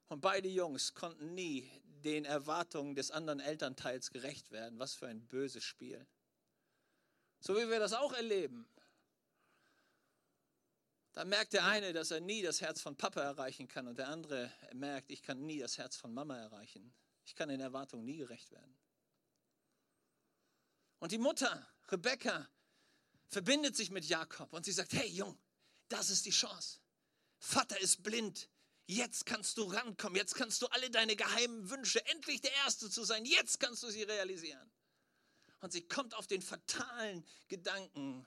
Und 0.08 0.20
beide 0.20 0.48
Jungs 0.48 0.94
konnten 0.94 1.34
nie 1.34 1.70
den 2.02 2.24
Erwartungen 2.24 2.96
des 2.96 3.12
anderen 3.12 3.38
Elternteils 3.38 4.10
gerecht 4.10 4.50
werden. 4.50 4.80
Was 4.80 4.94
für 4.94 5.06
ein 5.06 5.28
böses 5.28 5.62
Spiel. 5.62 6.04
So 7.38 7.54
wie 7.56 7.70
wir 7.70 7.78
das 7.78 7.92
auch 7.92 8.12
erleben. 8.12 8.68
Da 11.16 11.24
merkt 11.24 11.54
der 11.54 11.64
eine, 11.64 11.94
dass 11.94 12.10
er 12.10 12.20
nie 12.20 12.42
das 12.42 12.60
Herz 12.60 12.82
von 12.82 12.94
Papa 12.94 13.22
erreichen 13.22 13.68
kann 13.68 13.88
und 13.88 13.96
der 13.96 14.08
andere 14.08 14.52
merkt, 14.74 15.10
ich 15.10 15.22
kann 15.22 15.46
nie 15.46 15.58
das 15.58 15.78
Herz 15.78 15.96
von 15.96 16.12
Mama 16.12 16.36
erreichen. 16.36 16.94
Ich 17.24 17.34
kann 17.34 17.48
den 17.48 17.58
Erwartungen 17.58 18.04
nie 18.04 18.18
gerecht 18.18 18.50
werden. 18.50 18.76
Und 20.98 21.12
die 21.12 21.18
Mutter, 21.18 21.66
Rebecca, 21.88 22.46
verbindet 23.28 23.74
sich 23.76 23.90
mit 23.90 24.04
Jakob 24.04 24.52
und 24.52 24.66
sie 24.66 24.72
sagt, 24.72 24.92
hey 24.92 25.08
Jung, 25.08 25.38
das 25.88 26.10
ist 26.10 26.26
die 26.26 26.32
Chance. 26.32 26.80
Vater 27.38 27.80
ist 27.80 28.02
blind. 28.02 28.50
Jetzt 28.84 29.24
kannst 29.24 29.56
du 29.56 29.62
rankommen. 29.62 30.16
Jetzt 30.16 30.34
kannst 30.34 30.60
du 30.60 30.66
alle 30.66 30.90
deine 30.90 31.16
geheimen 31.16 31.70
Wünsche, 31.70 32.04
endlich 32.08 32.42
der 32.42 32.52
Erste 32.56 32.90
zu 32.90 33.04
sein, 33.04 33.24
jetzt 33.24 33.58
kannst 33.58 33.82
du 33.82 33.88
sie 33.88 34.02
realisieren. 34.02 34.70
Und 35.60 35.72
sie 35.72 35.88
kommt 35.88 36.12
auf 36.12 36.26
den 36.26 36.42
fatalen 36.42 37.26
Gedanken, 37.48 38.26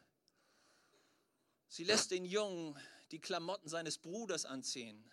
Sie 1.70 1.84
lässt 1.84 2.10
den 2.10 2.26
Jungen 2.26 2.76
die 3.12 3.20
Klamotten 3.20 3.70
seines 3.70 4.00
Bruders 4.00 4.44
anziehen, 4.46 5.04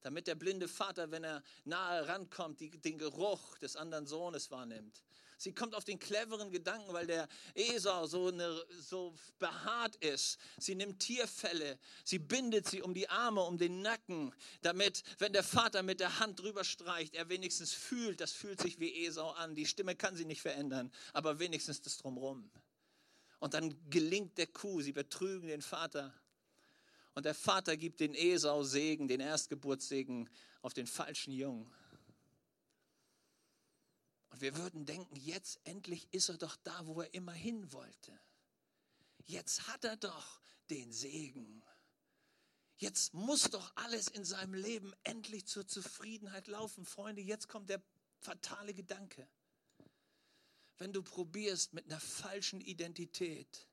damit 0.00 0.26
der 0.26 0.34
blinde 0.34 0.66
Vater, 0.66 1.10
wenn 1.10 1.22
er 1.22 1.42
nahe 1.64 2.08
rankommt, 2.08 2.60
die, 2.60 2.70
den 2.70 2.96
Geruch 2.96 3.58
des 3.58 3.76
anderen 3.76 4.06
Sohnes 4.06 4.50
wahrnimmt. 4.50 5.02
Sie 5.36 5.52
kommt 5.52 5.74
auf 5.74 5.84
den 5.84 5.98
cleveren 5.98 6.50
Gedanken, 6.50 6.92
weil 6.92 7.06
der 7.06 7.28
Esau 7.54 8.06
so, 8.06 8.28
eine, 8.28 8.64
so 8.80 9.12
behaart 9.38 9.96
ist. 9.96 10.38
Sie 10.56 10.76
nimmt 10.76 11.00
Tierfälle, 11.00 11.78
sie 12.04 12.20
bindet 12.20 12.68
sie 12.68 12.80
um 12.80 12.94
die 12.94 13.08
Arme, 13.08 13.42
um 13.42 13.58
den 13.58 13.82
Nacken, 13.82 14.32
damit, 14.62 15.02
wenn 15.18 15.32
der 15.32 15.42
Vater 15.42 15.82
mit 15.82 16.00
der 16.00 16.20
Hand 16.20 16.40
drüber 16.40 16.62
streicht, 16.62 17.14
er 17.14 17.28
wenigstens 17.28 17.72
fühlt, 17.72 18.20
das 18.20 18.32
fühlt 18.32 18.62
sich 18.62 18.78
wie 18.78 19.04
Esau 19.04 19.30
an. 19.30 19.56
Die 19.56 19.66
Stimme 19.66 19.96
kann 19.96 20.16
sie 20.16 20.24
nicht 20.24 20.42
verändern, 20.42 20.92
aber 21.12 21.38
wenigstens 21.38 21.82
das 21.82 21.98
drumherum. 21.98 22.48
Und 23.42 23.54
dann 23.54 23.74
gelingt 23.90 24.38
der 24.38 24.46
Kuh, 24.46 24.82
sie 24.82 24.92
betrügen 24.92 25.48
den 25.48 25.62
Vater. 25.62 26.14
Und 27.12 27.26
der 27.26 27.34
Vater 27.34 27.76
gibt 27.76 27.98
den 27.98 28.14
Esau 28.14 28.62
Segen, 28.62 29.08
den 29.08 29.18
Erstgeburtssegen 29.18 30.30
auf 30.60 30.74
den 30.74 30.86
falschen 30.86 31.32
Jungen. 31.32 31.68
Und 34.30 34.42
wir 34.42 34.56
würden 34.56 34.86
denken, 34.86 35.16
jetzt 35.16 35.58
endlich 35.64 36.06
ist 36.12 36.28
er 36.28 36.38
doch 36.38 36.54
da, 36.62 36.86
wo 36.86 37.00
er 37.00 37.12
immer 37.14 37.32
hin 37.32 37.72
wollte. 37.72 38.16
Jetzt 39.26 39.66
hat 39.66 39.84
er 39.84 39.96
doch 39.96 40.40
den 40.70 40.92
Segen. 40.92 41.64
Jetzt 42.76 43.12
muss 43.12 43.50
doch 43.50 43.72
alles 43.74 44.06
in 44.06 44.24
seinem 44.24 44.54
Leben 44.54 44.94
endlich 45.02 45.46
zur 45.46 45.66
Zufriedenheit 45.66 46.46
laufen. 46.46 46.84
Freunde, 46.84 47.22
jetzt 47.22 47.48
kommt 47.48 47.70
der 47.70 47.82
fatale 48.20 48.72
Gedanke 48.72 49.26
wenn 50.82 50.92
du 50.92 51.04
probierst, 51.04 51.74
mit 51.74 51.84
einer 51.84 52.00
falschen 52.00 52.60
Identität 52.60 53.68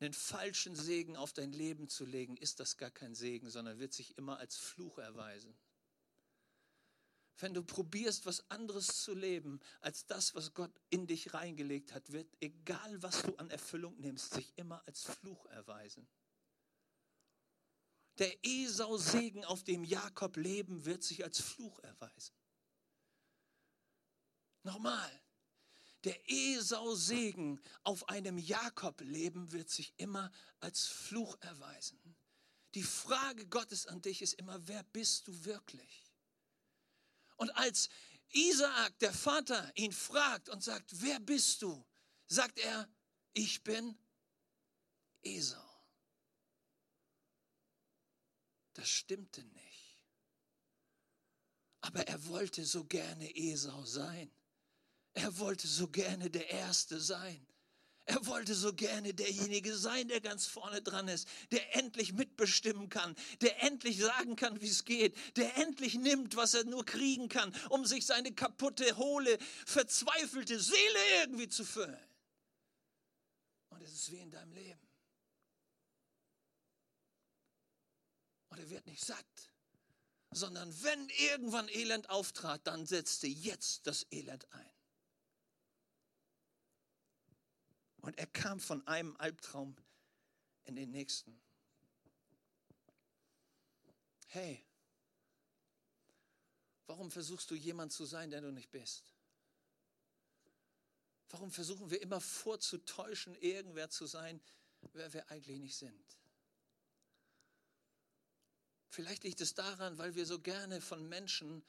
einen 0.00 0.12
falschen 0.12 0.76
Segen 0.76 1.16
auf 1.16 1.32
dein 1.32 1.50
Leben 1.50 1.88
zu 1.88 2.04
legen, 2.04 2.36
ist 2.36 2.60
das 2.60 2.76
gar 2.76 2.90
kein 2.90 3.14
Segen, 3.14 3.48
sondern 3.48 3.78
wird 3.78 3.94
sich 3.94 4.18
immer 4.18 4.38
als 4.38 4.58
Fluch 4.58 4.98
erweisen. 4.98 5.56
Wenn 7.38 7.54
du 7.54 7.62
probierst, 7.62 8.26
was 8.26 8.50
anderes 8.50 9.02
zu 9.02 9.14
leben 9.14 9.60
als 9.80 10.04
das, 10.04 10.34
was 10.34 10.52
Gott 10.52 10.78
in 10.90 11.06
dich 11.06 11.32
reingelegt 11.32 11.94
hat, 11.94 12.12
wird, 12.12 12.28
egal 12.40 13.02
was 13.02 13.22
du 13.22 13.34
an 13.36 13.48
Erfüllung 13.48 13.98
nimmst, 13.98 14.34
sich 14.34 14.52
immer 14.56 14.86
als 14.86 15.04
Fluch 15.04 15.46
erweisen. 15.46 16.06
Der 18.18 18.36
Esau-Segen, 18.44 19.46
auf 19.46 19.64
dem 19.64 19.84
Jakob 19.84 20.36
leben, 20.36 20.84
wird 20.84 21.02
sich 21.02 21.24
als 21.24 21.40
Fluch 21.40 21.78
erweisen. 21.78 22.34
Nochmal, 24.64 25.21
der 26.04 26.18
Esau-Segen 26.30 27.60
auf 27.84 28.08
einem 28.08 28.38
Jakob-Leben 28.38 29.52
wird 29.52 29.70
sich 29.70 29.94
immer 29.98 30.32
als 30.60 30.86
Fluch 30.86 31.36
erweisen. 31.40 32.16
Die 32.74 32.82
Frage 32.82 33.46
Gottes 33.46 33.86
an 33.86 34.02
dich 34.02 34.22
ist 34.22 34.34
immer, 34.34 34.66
wer 34.66 34.82
bist 34.82 35.28
du 35.28 35.44
wirklich? 35.44 36.04
Und 37.36 37.50
als 37.50 37.88
Isaak, 38.30 38.98
der 39.00 39.12
Vater, 39.12 39.70
ihn 39.76 39.92
fragt 39.92 40.48
und 40.48 40.62
sagt, 40.62 41.02
wer 41.02 41.20
bist 41.20 41.62
du? 41.62 41.84
Sagt 42.26 42.58
er, 42.58 42.88
ich 43.34 43.62
bin 43.62 43.96
Esau. 45.22 45.58
Das 48.74 48.88
stimmte 48.88 49.44
nicht. 49.44 50.06
Aber 51.82 52.06
er 52.06 52.26
wollte 52.26 52.64
so 52.64 52.84
gerne 52.84 53.36
Esau 53.36 53.84
sein. 53.84 54.30
Er 55.14 55.38
wollte 55.38 55.66
so 55.66 55.88
gerne 55.88 56.30
der 56.30 56.50
Erste 56.50 57.00
sein. 57.00 57.46
Er 58.04 58.26
wollte 58.26 58.54
so 58.54 58.72
gerne 58.72 59.14
derjenige 59.14 59.76
sein, 59.76 60.08
der 60.08 60.20
ganz 60.20 60.46
vorne 60.46 60.82
dran 60.82 61.06
ist, 61.06 61.28
der 61.52 61.76
endlich 61.76 62.12
mitbestimmen 62.12 62.88
kann, 62.88 63.14
der 63.40 63.62
endlich 63.62 63.98
sagen 63.98 64.34
kann, 64.34 64.60
wie 64.60 64.68
es 64.68 64.84
geht, 64.84 65.16
der 65.36 65.56
endlich 65.58 65.94
nimmt, 65.94 66.34
was 66.34 66.54
er 66.54 66.64
nur 66.64 66.84
kriegen 66.84 67.28
kann, 67.28 67.54
um 67.70 67.84
sich 67.86 68.04
seine 68.04 68.32
kaputte, 68.32 68.96
hohle, 68.96 69.38
verzweifelte 69.66 70.58
Seele 70.58 70.98
irgendwie 71.20 71.48
zu 71.48 71.64
füllen. 71.64 71.96
Und 73.68 73.82
es 73.82 73.92
ist 73.92 74.10
wie 74.10 74.18
in 74.18 74.32
deinem 74.32 74.52
Leben. 74.52 74.88
Und 78.48 78.58
er 78.58 78.68
wird 78.68 78.86
nicht 78.86 79.04
satt, 79.04 79.52
sondern 80.32 80.74
wenn 80.82 81.08
irgendwann 81.30 81.68
Elend 81.68 82.10
auftrat, 82.10 82.66
dann 82.66 82.84
setzte 82.84 83.28
jetzt 83.28 83.86
das 83.86 84.06
Elend 84.10 84.52
ein. 84.52 84.71
Und 88.02 88.18
er 88.18 88.26
kam 88.26 88.60
von 88.60 88.86
einem 88.86 89.16
Albtraum 89.16 89.76
in 90.64 90.76
den 90.76 90.90
nächsten. 90.90 91.40
Hey, 94.26 94.64
warum 96.86 97.10
versuchst 97.10 97.50
du 97.50 97.54
jemand 97.54 97.92
zu 97.92 98.04
sein, 98.04 98.30
der 98.30 98.40
du 98.40 98.50
nicht 98.50 98.70
bist? 98.70 99.14
Warum 101.30 101.50
versuchen 101.50 101.90
wir 101.90 102.02
immer 102.02 102.20
vorzutäuschen, 102.20 103.34
irgendwer 103.36 103.88
zu 103.88 104.06
sein, 104.06 104.42
wer 104.92 105.12
wir 105.12 105.30
eigentlich 105.30 105.58
nicht 105.58 105.76
sind? 105.76 106.18
Vielleicht 108.88 109.24
liegt 109.24 109.40
es 109.40 109.54
daran, 109.54 109.96
weil 109.96 110.14
wir 110.14 110.26
so 110.26 110.40
gerne 110.40 110.80
von 110.80 111.08
Menschen 111.08 111.64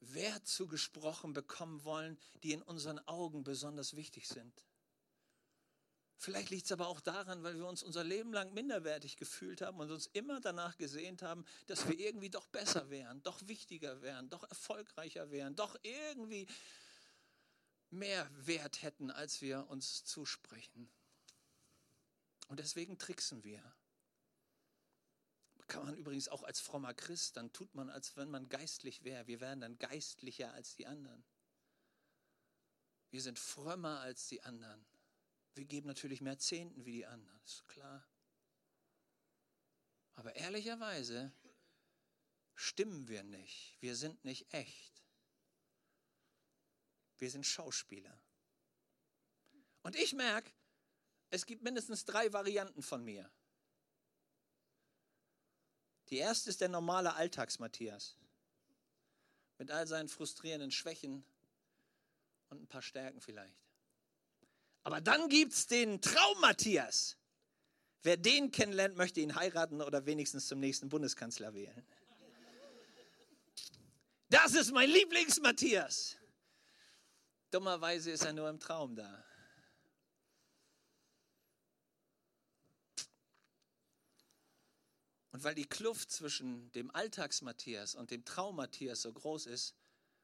Wert 0.00 0.46
zugesprochen 0.46 1.32
bekommen 1.32 1.84
wollen, 1.84 2.18
die 2.42 2.52
in 2.52 2.62
unseren 2.62 2.98
Augen 3.00 3.44
besonders 3.44 3.96
wichtig 3.96 4.28
sind. 4.28 4.64
Vielleicht 6.16 6.50
liegt 6.50 6.66
es 6.66 6.72
aber 6.72 6.88
auch 6.88 7.00
daran, 7.00 7.42
weil 7.42 7.56
wir 7.56 7.66
uns 7.66 7.82
unser 7.82 8.04
Leben 8.04 8.32
lang 8.32 8.54
minderwertig 8.54 9.16
gefühlt 9.16 9.60
haben 9.60 9.80
und 9.80 9.90
uns 9.90 10.06
immer 10.12 10.40
danach 10.40 10.76
gesehnt 10.76 11.22
haben, 11.22 11.44
dass 11.66 11.88
wir 11.88 11.98
irgendwie 11.98 12.30
doch 12.30 12.46
besser 12.46 12.88
wären, 12.88 13.22
doch 13.22 13.46
wichtiger 13.46 14.00
wären, 14.00 14.30
doch 14.30 14.44
erfolgreicher 14.44 15.30
wären, 15.30 15.56
doch 15.56 15.76
irgendwie 15.82 16.46
mehr 17.90 18.28
Wert 18.46 18.82
hätten, 18.82 19.10
als 19.10 19.40
wir 19.40 19.68
uns 19.68 20.04
zusprechen. 20.04 20.88
Und 22.48 22.60
deswegen 22.60 22.98
tricksen 22.98 23.42
wir. 23.44 23.62
Kann 25.66 25.86
man 25.86 25.96
übrigens 25.96 26.28
auch 26.28 26.42
als 26.42 26.60
frommer 26.60 26.92
Christ, 26.92 27.36
dann 27.36 27.52
tut 27.52 27.74
man, 27.74 27.88
als 27.88 28.16
wenn 28.16 28.30
man 28.30 28.48
geistlich 28.48 29.02
wäre. 29.02 29.26
Wir 29.26 29.40
werden 29.40 29.60
dann 29.60 29.78
geistlicher 29.78 30.52
als 30.52 30.76
die 30.76 30.86
anderen. 30.86 31.24
Wir 33.10 33.22
sind 33.22 33.38
frömmer 33.38 34.00
als 34.00 34.28
die 34.28 34.42
anderen. 34.42 34.84
Wir 35.54 35.64
geben 35.64 35.86
natürlich 35.86 36.20
mehr 36.20 36.38
Zehnten 36.38 36.84
wie 36.84 36.92
die 36.92 37.06
anderen, 37.06 37.40
ist 37.44 37.66
klar. 37.68 38.04
Aber 40.16 40.34
ehrlicherweise 40.36 41.32
stimmen 42.54 43.08
wir 43.08 43.22
nicht. 43.22 43.76
Wir 43.80 43.96
sind 43.96 44.24
nicht 44.24 44.52
echt. 44.52 45.02
Wir 47.18 47.30
sind 47.30 47.46
Schauspieler. 47.46 48.20
Und 49.82 49.96
ich 49.96 50.12
merke, 50.12 50.50
es 51.30 51.46
gibt 51.46 51.62
mindestens 51.62 52.04
drei 52.04 52.32
Varianten 52.32 52.82
von 52.82 53.04
mir. 53.04 53.30
Die 56.08 56.18
erste 56.18 56.50
ist 56.50 56.60
der 56.60 56.68
normale 56.68 57.14
Alltags-Matthias. 57.14 58.16
Mit 59.58 59.70
all 59.70 59.86
seinen 59.86 60.08
frustrierenden 60.08 60.70
Schwächen 60.70 61.24
und 62.50 62.62
ein 62.62 62.66
paar 62.68 62.82
Stärken 62.82 63.20
vielleicht. 63.20 63.63
Aber 64.84 65.00
dann 65.00 65.28
gibt 65.28 65.54
es 65.54 65.66
den 65.66 66.00
Traum 66.00 66.40
Matthias. 66.40 67.16
Wer 68.02 68.18
den 68.18 68.50
kennenlernt, 68.50 68.96
möchte 68.96 69.20
ihn 69.20 69.34
heiraten 69.34 69.80
oder 69.80 70.04
wenigstens 70.04 70.46
zum 70.46 70.60
nächsten 70.60 70.90
Bundeskanzler 70.90 71.54
wählen. 71.54 71.86
Das 74.28 74.52
ist 74.52 74.72
mein 74.72 74.90
Lieblings-Matthias. 74.90 76.16
Dummerweise 77.50 78.10
ist 78.10 78.24
er 78.24 78.34
nur 78.34 78.50
im 78.50 78.60
Traum 78.60 78.94
da. 78.94 79.24
Und 85.30 85.42
weil 85.44 85.54
die 85.54 85.64
Kluft 85.64 86.10
zwischen 86.12 86.70
dem 86.72 86.90
Alltags-Matthias 86.90 87.94
und 87.94 88.10
dem 88.10 88.24
Traum-Matthias 88.24 89.00
so 89.00 89.12
groß 89.12 89.46
ist, 89.46 89.74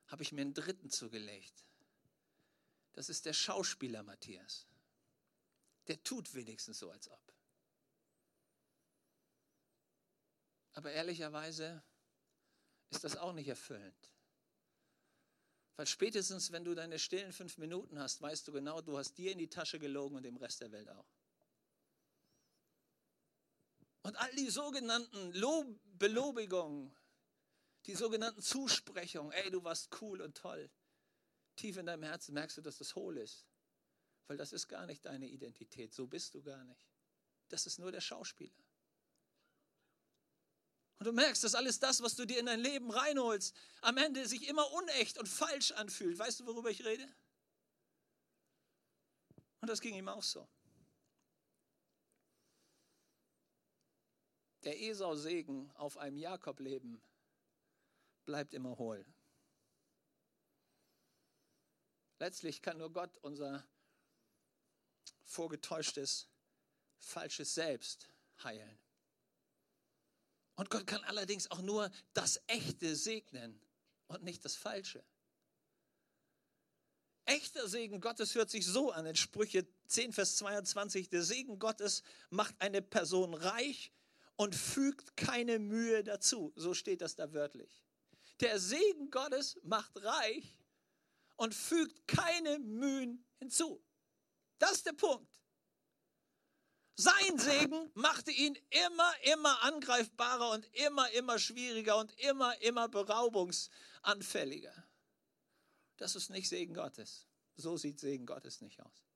habe 0.07 0.23
ich 0.23 0.33
mir 0.33 0.42
einen 0.42 0.55
dritten 0.55 0.90
zugelegt. 0.90 1.64
Das 3.01 3.09
ist 3.09 3.25
der 3.25 3.33
Schauspieler 3.33 4.03
Matthias. 4.03 4.67
Der 5.87 6.03
tut 6.03 6.35
wenigstens 6.35 6.81
so, 6.81 6.91
als 6.91 7.09
ob. 7.09 7.33
Aber 10.75 10.93
ehrlicherweise 10.93 11.83
ist 12.91 13.03
das 13.03 13.17
auch 13.17 13.33
nicht 13.33 13.49
erfüllend. 13.49 14.11
Weil 15.77 15.87
spätestens, 15.87 16.53
wenn 16.53 16.63
du 16.63 16.75
deine 16.75 16.99
stillen 16.99 17.33
fünf 17.33 17.57
Minuten 17.57 17.99
hast, 17.99 18.21
weißt 18.21 18.47
du 18.47 18.53
genau, 18.53 18.83
du 18.83 18.99
hast 18.99 19.17
dir 19.17 19.33
in 19.33 19.39
die 19.39 19.49
Tasche 19.49 19.79
gelogen 19.79 20.17
und 20.17 20.25
dem 20.25 20.37
Rest 20.37 20.61
der 20.61 20.71
Welt 20.71 20.91
auch. 20.91 21.09
Und 24.03 24.15
all 24.17 24.35
die 24.35 24.51
sogenannten 24.51 25.33
Lob 25.33 25.67
Belobigungen, 25.85 26.95
die 27.87 27.95
sogenannten 27.95 28.43
Zusprechungen, 28.43 29.33
ey, 29.33 29.51
du 29.51 29.65
warst 29.65 29.89
cool 30.03 30.21
und 30.21 30.37
toll, 30.37 30.71
tief 31.61 31.77
in 31.77 31.87
deinem 31.87 32.03
Herzen 32.03 32.35
merkst 32.35 32.57
du, 32.57 32.62
dass 32.62 32.79
das 32.79 32.94
hohl 32.94 33.18
ist. 33.18 33.46
Weil 34.27 34.37
das 34.37 34.53
ist 34.53 34.68
gar 34.68 34.87
nicht 34.87 35.05
deine 35.05 35.29
Identität. 35.29 35.92
So 35.92 36.07
bist 36.07 36.35
du 36.35 36.42
gar 36.42 36.64
nicht. 36.64 36.88
Das 37.49 37.66
ist 37.66 37.79
nur 37.79 37.92
der 37.92 38.01
Schauspieler. 38.01 38.64
Und 40.99 41.07
du 41.07 41.12
merkst, 41.12 41.42
dass 41.44 41.55
alles 41.55 41.79
das, 41.79 42.03
was 42.03 42.14
du 42.14 42.27
dir 42.27 42.38
in 42.38 42.46
dein 42.46 42.61
Leben 42.61 42.90
reinholst, 42.90 43.55
am 43.81 43.96
Ende 43.96 44.27
sich 44.29 44.49
immer 44.49 44.70
unecht 44.73 45.18
und 45.18 45.29
falsch 45.29 45.73
anfühlt. 45.73 46.18
Weißt 46.18 46.40
du, 46.40 46.46
worüber 46.46 46.70
ich 46.70 46.85
rede? 46.85 47.09
Und 49.61 49.68
das 49.68 49.81
ging 49.81 49.94
ihm 49.94 50.09
auch 50.09 50.23
so. 50.23 50.46
Der 54.64 54.81
Esau-Segen 54.81 55.70
auf 55.75 55.96
einem 55.96 56.18
Jakob-Leben 56.18 57.03
bleibt 58.27 58.53
immer 58.53 58.77
hohl. 58.77 59.07
Letztlich 62.21 62.61
kann 62.61 62.77
nur 62.77 62.93
Gott 62.93 63.17
unser 63.23 63.67
vorgetäuschtes, 65.25 66.29
falsches 66.99 67.55
Selbst 67.55 68.09
heilen. 68.45 68.79
Und 70.55 70.69
Gott 70.69 70.87
kann 70.87 71.03
allerdings 71.05 71.51
auch 71.51 71.63
nur 71.63 71.91
das 72.13 72.43
Echte 72.47 72.95
segnen 72.95 73.59
und 74.09 74.23
nicht 74.23 74.45
das 74.45 74.55
Falsche. 74.55 75.03
Echter 77.25 77.67
Segen 77.69 78.03
Gottes 78.03 78.35
hört 78.35 78.51
sich 78.51 78.67
so 78.67 78.91
an 78.91 79.07
in 79.07 79.17
Sprüche 79.17 79.67
10, 79.87 80.13
Vers 80.13 80.37
22. 80.37 81.09
Der 81.09 81.23
Segen 81.23 81.59
Gottes 81.59 82.03
macht 82.29 82.55
eine 82.61 82.83
Person 82.83 83.33
reich 83.33 83.93
und 84.37 84.55
fügt 84.55 85.17
keine 85.17 85.59
Mühe 85.59 86.05
dazu. 86.05 86.53
So 86.55 86.75
steht 86.75 87.01
das 87.01 87.15
da 87.15 87.33
wörtlich. 87.33 87.83
Der 88.41 88.59
Segen 88.59 89.11
Gottes 89.11 89.59
macht 89.63 90.03
reich 90.03 90.60
und 91.40 91.55
fügt 91.55 92.07
keine 92.07 92.59
Mühen 92.59 93.24
hinzu. 93.38 93.83
Das 94.59 94.72
ist 94.72 94.87
der 94.87 94.92
Punkt. 94.92 95.40
Sein 96.96 97.38
Segen 97.38 97.90
machte 97.94 98.31
ihn 98.31 98.59
immer, 98.68 99.12
immer 99.22 99.62
angreifbarer 99.62 100.50
und 100.50 100.66
immer, 100.74 101.11
immer 101.12 101.38
schwieriger 101.38 101.96
und 101.96 102.12
immer, 102.20 102.61
immer 102.61 102.90
beraubungsanfälliger. 102.90 104.87
Das 105.96 106.14
ist 106.14 106.29
nicht 106.29 106.46
Segen 106.46 106.74
Gottes. 106.74 107.26
So 107.57 107.79
sieht 107.79 108.00
Segen 108.00 108.26
Gottes 108.26 108.61
nicht 108.61 108.79
aus. 108.83 109.07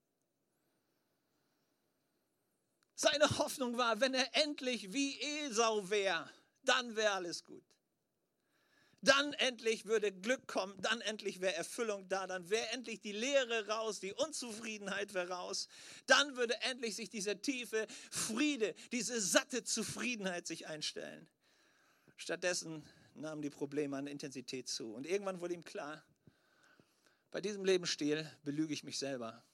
Seine 2.95 3.29
Hoffnung 3.37 3.77
war, 3.77 4.01
wenn 4.01 4.15
er 4.15 4.35
endlich 4.35 4.95
wie 4.95 5.21
Esau 5.21 5.91
wäre, 5.91 6.31
dann 6.63 6.97
wäre 6.97 7.13
alles 7.13 7.45
gut 7.45 7.74
dann 9.05 9.33
endlich 9.35 9.85
würde 9.85 10.13
Glück 10.13 10.47
kommen, 10.47 10.75
dann 10.81 11.01
endlich 11.03 11.41
wäre 11.41 11.55
Erfüllung 11.55 12.09
da, 12.09 12.27
dann 12.27 12.51
wäre 12.51 12.69
endlich 12.71 13.01
die 13.01 13.13
Leere 13.13 13.69
raus, 13.69 14.01
die 14.01 14.13
Unzufriedenheit 14.13 15.15
wäre 15.15 15.29
raus, 15.29 15.69
dann 16.07 16.37
würde 16.37 16.61
endlich 16.63 16.97
sich 16.97 17.11
dieser 17.11 17.41
tiefe 17.41 17.87
Friede, 18.11 18.75
diese 18.93 19.21
satte 19.21 19.65
Zufriedenheit 19.65 20.47
sich 20.47 20.67
einstellen. 20.67 21.29
Stattdessen 22.17 22.85
nahmen 23.15 23.43
die 23.43 23.51
Probleme 23.51 23.97
an 23.97 24.07
Intensität 24.07 24.69
zu 24.69 24.95
und 24.95 25.07
irgendwann 25.07 25.41
wurde 25.41 25.55
ihm 25.55 25.65
klar, 25.65 26.05
bei 27.31 27.41
diesem 27.41 27.65
Lebensstil 27.65 28.31
belüge 28.45 28.73
ich 28.73 28.85
mich 28.85 28.99
selber. 28.99 29.45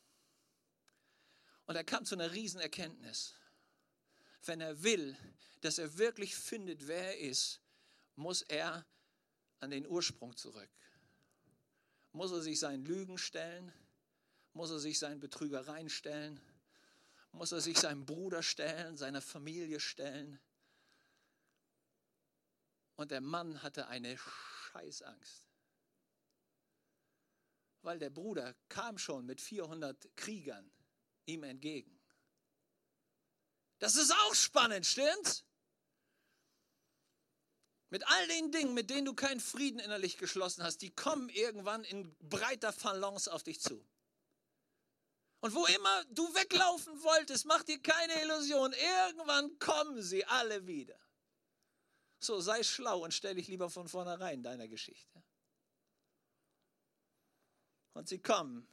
Und 1.64 1.76
er 1.76 1.84
kam 1.84 2.04
zu 2.04 2.14
einer 2.14 2.32
Riesenerkenntnis. 2.32 3.34
Wenn 4.44 4.60
er 4.60 4.82
will, 4.82 5.16
dass 5.60 5.78
er 5.78 5.96
wirklich 5.96 6.34
findet, 6.34 6.88
wer 6.88 7.16
er 7.16 7.18
ist, 7.18 7.60
muss 8.16 8.42
er 8.42 8.84
an 9.60 9.70
den 9.70 9.86
Ursprung 9.86 10.36
zurück. 10.36 10.70
Muss 12.12 12.32
er 12.32 12.40
sich 12.40 12.58
seinen 12.58 12.84
Lügen 12.84 13.18
stellen? 13.18 13.72
Muss 14.52 14.70
er 14.70 14.80
sich 14.80 14.98
seinen 14.98 15.20
Betrügereien 15.20 15.88
stellen? 15.88 16.40
muss 17.32 17.52
er 17.52 17.60
sich 17.60 17.78
seinem 17.78 18.04
Bruder 18.04 18.42
stellen, 18.42 18.96
seiner 18.96 19.22
Familie 19.22 19.80
stellen. 19.80 20.40
Und 22.96 23.10
der 23.10 23.20
Mann 23.20 23.62
hatte 23.62 23.88
eine 23.88 24.18
Scheißangst. 24.18 25.46
Weil 27.82 27.98
der 27.98 28.10
Bruder 28.10 28.54
kam 28.68 28.98
schon 28.98 29.24
mit 29.24 29.40
400 29.40 30.16
Kriegern 30.16 30.70
ihm 31.24 31.44
entgegen. 31.44 31.98
Das 33.78 33.96
ist 33.96 34.12
auch 34.12 34.34
spannend, 34.34 34.84
stimmt's? 34.84 35.44
Mit 37.90 38.06
all 38.06 38.28
den 38.28 38.52
Dingen, 38.52 38.72
mit 38.72 38.88
denen 38.88 39.04
du 39.04 39.14
keinen 39.14 39.40
Frieden 39.40 39.80
innerlich 39.80 40.16
geschlossen 40.16 40.62
hast, 40.62 40.78
die 40.78 40.94
kommen 40.94 41.28
irgendwann 41.28 41.82
in 41.82 42.16
breiter 42.20 42.72
Phalanx 42.72 43.26
auf 43.26 43.42
dich 43.42 43.60
zu. 43.60 43.84
Und 45.40 45.54
wo 45.54 45.66
immer 45.66 46.04
du 46.06 46.22
weglaufen 46.34 47.02
wolltest, 47.02 47.46
mach 47.46 47.64
dir 47.64 47.80
keine 47.80 48.22
Illusion. 48.22 48.72
Irgendwann 48.72 49.58
kommen 49.58 50.02
sie 50.02 50.24
alle 50.24 50.66
wieder. 50.66 50.98
So, 52.20 52.40
sei 52.40 52.62
schlau 52.62 53.02
und 53.02 53.14
stell 53.14 53.34
dich 53.34 53.48
lieber 53.48 53.70
von 53.70 53.88
vornherein 53.88 54.42
deiner 54.42 54.68
Geschichte. 54.68 55.24
Und 57.94 58.08
sie 58.08 58.20
kommen, 58.20 58.68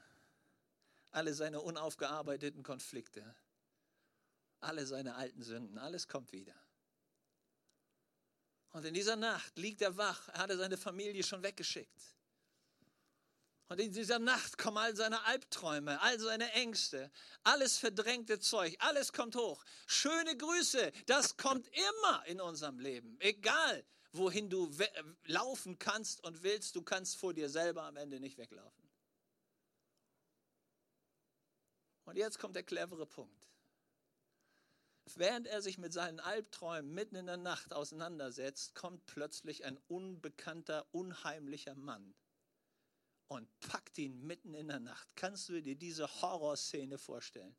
alle 1.12 1.34
seine 1.34 1.62
unaufgearbeiteten 1.62 2.62
Konflikte, 2.62 3.36
alle 4.60 4.86
seine 4.86 5.16
alten 5.16 5.42
Sünden, 5.42 5.78
alles 5.78 6.08
kommt 6.08 6.34
wieder. 6.34 6.54
Und 8.78 8.86
in 8.86 8.94
dieser 8.94 9.16
Nacht 9.16 9.58
liegt 9.58 9.82
er 9.82 9.98
wach, 9.98 10.30
er 10.30 10.38
hatte 10.38 10.56
seine 10.56 10.78
Familie 10.78 11.24
schon 11.24 11.42
weggeschickt. 11.42 12.16
Und 13.70 13.80
in 13.82 13.92
dieser 13.92 14.20
Nacht 14.20 14.60
kommen 14.60 14.78
all 14.78 14.96
seine 14.96 15.20
Albträume, 15.26 16.00
all 16.00 16.20
seine 16.20 16.52
Ängste, 16.52 17.12
alles 17.44 17.80
verdrängte 17.80 18.40
Zeug, 18.40 18.76
alles 18.78 19.12
kommt 19.14 19.36
hoch. 19.36 19.66
Schöne 19.88 20.38
Grüße, 20.38 20.92
das 21.08 21.38
kommt 21.38 21.68
immer 21.70 22.24
in 22.28 22.40
unserem 22.40 22.78
Leben. 22.78 23.18
Egal, 23.20 23.84
wohin 24.12 24.48
du 24.48 24.72
laufen 25.26 25.80
kannst 25.80 26.24
und 26.24 26.44
willst, 26.44 26.76
du 26.76 26.84
kannst 26.84 27.18
vor 27.18 27.34
dir 27.34 27.50
selber 27.50 27.82
am 27.82 27.98
Ende 27.98 28.20
nicht 28.20 28.38
weglaufen. 28.38 28.88
Und 32.06 32.16
jetzt 32.16 32.38
kommt 32.38 32.56
der 32.56 32.62
clevere 32.62 33.08
Punkt. 33.08 33.50
Während 35.16 35.48
er 35.48 35.62
sich 35.62 35.78
mit 35.78 35.94
seinen 35.94 36.20
Albträumen 36.20 36.94
mitten 36.94 37.16
in 37.16 37.28
der 37.28 37.38
Nacht 37.38 37.74
auseinandersetzt, 37.74 38.76
kommt 38.76 39.06
plötzlich 39.06 39.66
ein 39.66 39.78
unbekannter, 39.88 40.86
unheimlicher 40.92 41.76
Mann 41.76 42.14
und 43.28 43.48
packt 43.60 43.98
ihn 43.98 44.26
mitten 44.26 44.54
in 44.54 44.68
der 44.68 44.80
Nacht. 44.80 45.08
Kannst 45.16 45.50
du 45.50 45.62
dir 45.62 45.76
diese 45.76 46.08
Horrorszene 46.22 46.98
vorstellen? 46.98 47.56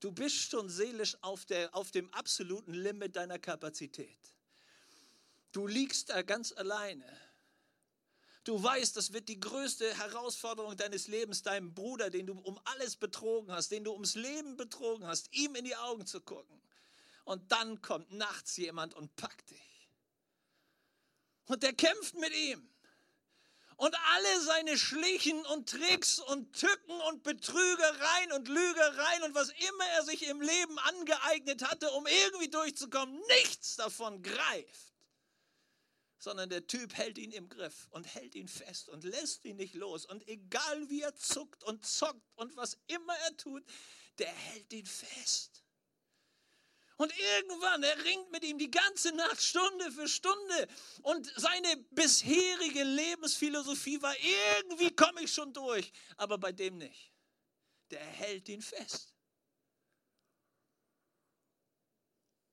Du 0.00 0.12
bist 0.12 0.50
schon 0.50 0.68
seelisch 0.68 1.16
auf, 1.22 1.46
der, 1.46 1.74
auf 1.74 1.90
dem 1.90 2.12
absoluten 2.12 2.74
Limit 2.74 3.16
deiner 3.16 3.38
Kapazität. 3.38 4.18
Du 5.52 5.66
liegst 5.66 6.10
da 6.10 6.22
ganz 6.22 6.52
alleine. 6.52 7.06
Du 8.44 8.62
weißt, 8.62 8.96
das 8.96 9.14
wird 9.14 9.28
die 9.28 9.40
größte 9.40 9.96
Herausforderung 9.96 10.76
deines 10.76 11.08
Lebens, 11.08 11.42
deinem 11.42 11.72
Bruder, 11.72 12.10
den 12.10 12.26
du 12.26 12.38
um 12.38 12.60
alles 12.64 12.96
betrogen 12.96 13.50
hast, 13.50 13.70
den 13.70 13.84
du 13.84 13.92
ums 13.92 14.14
Leben 14.16 14.58
betrogen 14.58 15.06
hast, 15.06 15.32
ihm 15.32 15.54
in 15.54 15.64
die 15.64 15.76
Augen 15.76 16.04
zu 16.04 16.20
gucken. 16.20 16.60
Und 17.24 17.50
dann 17.50 17.80
kommt 17.80 18.12
nachts 18.12 18.58
jemand 18.58 18.92
und 18.92 19.16
packt 19.16 19.50
dich. 19.50 19.88
Und 21.46 21.62
der 21.62 21.72
kämpft 21.72 22.14
mit 22.16 22.34
ihm 22.34 22.68
und 23.76 23.96
alle 24.14 24.40
seine 24.42 24.78
Schlichen 24.78 25.44
und 25.46 25.68
Tricks 25.68 26.18
und 26.18 26.52
Tücken 26.52 27.00
und 27.08 27.22
Betrügereien 27.22 28.32
und 28.32 28.48
Lügereien 28.48 29.22
und 29.24 29.34
was 29.34 29.48
immer 29.48 29.86
er 29.96 30.04
sich 30.04 30.28
im 30.28 30.40
Leben 30.40 30.78
angeeignet 30.78 31.62
hatte, 31.62 31.90
um 31.92 32.06
irgendwie 32.06 32.48
durchzukommen, 32.48 33.18
nichts 33.40 33.76
davon 33.76 34.22
greift. 34.22 34.93
Sondern 36.24 36.48
der 36.48 36.66
Typ 36.66 36.94
hält 36.94 37.18
ihn 37.18 37.32
im 37.32 37.50
Griff 37.50 37.86
und 37.90 38.06
hält 38.14 38.34
ihn 38.34 38.48
fest 38.48 38.88
und 38.88 39.04
lässt 39.04 39.44
ihn 39.44 39.56
nicht 39.56 39.74
los. 39.74 40.06
Und 40.06 40.26
egal 40.26 40.88
wie 40.88 41.02
er 41.02 41.14
zuckt 41.14 41.62
und 41.64 41.84
zockt 41.84 42.32
und 42.36 42.56
was 42.56 42.78
immer 42.86 43.14
er 43.26 43.36
tut, 43.36 43.62
der 44.18 44.32
hält 44.32 44.72
ihn 44.72 44.86
fest. 44.86 45.62
Und 46.96 47.12
irgendwann, 47.18 47.82
er 47.82 48.02
ringt 48.06 48.30
mit 48.30 48.42
ihm 48.42 48.56
die 48.56 48.70
ganze 48.70 49.12
Nacht, 49.12 49.42
Stunde 49.42 49.92
für 49.92 50.08
Stunde. 50.08 50.68
Und 51.02 51.30
seine 51.36 51.76
bisherige 51.90 52.84
Lebensphilosophie 52.84 54.00
war, 54.00 54.14
irgendwie 54.18 54.96
komme 54.96 55.24
ich 55.24 55.30
schon 55.34 55.52
durch. 55.52 55.92
Aber 56.16 56.38
bei 56.38 56.52
dem 56.52 56.78
nicht. 56.78 57.12
Der 57.90 58.00
hält 58.00 58.48
ihn 58.48 58.62
fest. 58.62 59.14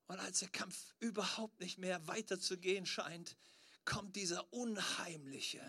Und 0.07 0.19
als 0.19 0.39
der 0.39 0.49
Kampf 0.49 0.93
überhaupt 0.99 1.61
nicht 1.61 1.77
mehr 1.77 2.05
weiterzugehen 2.05 2.85
scheint, 2.85 3.37
kommt 3.85 4.15
dieser 4.15 4.51
Unheimliche, 4.53 5.61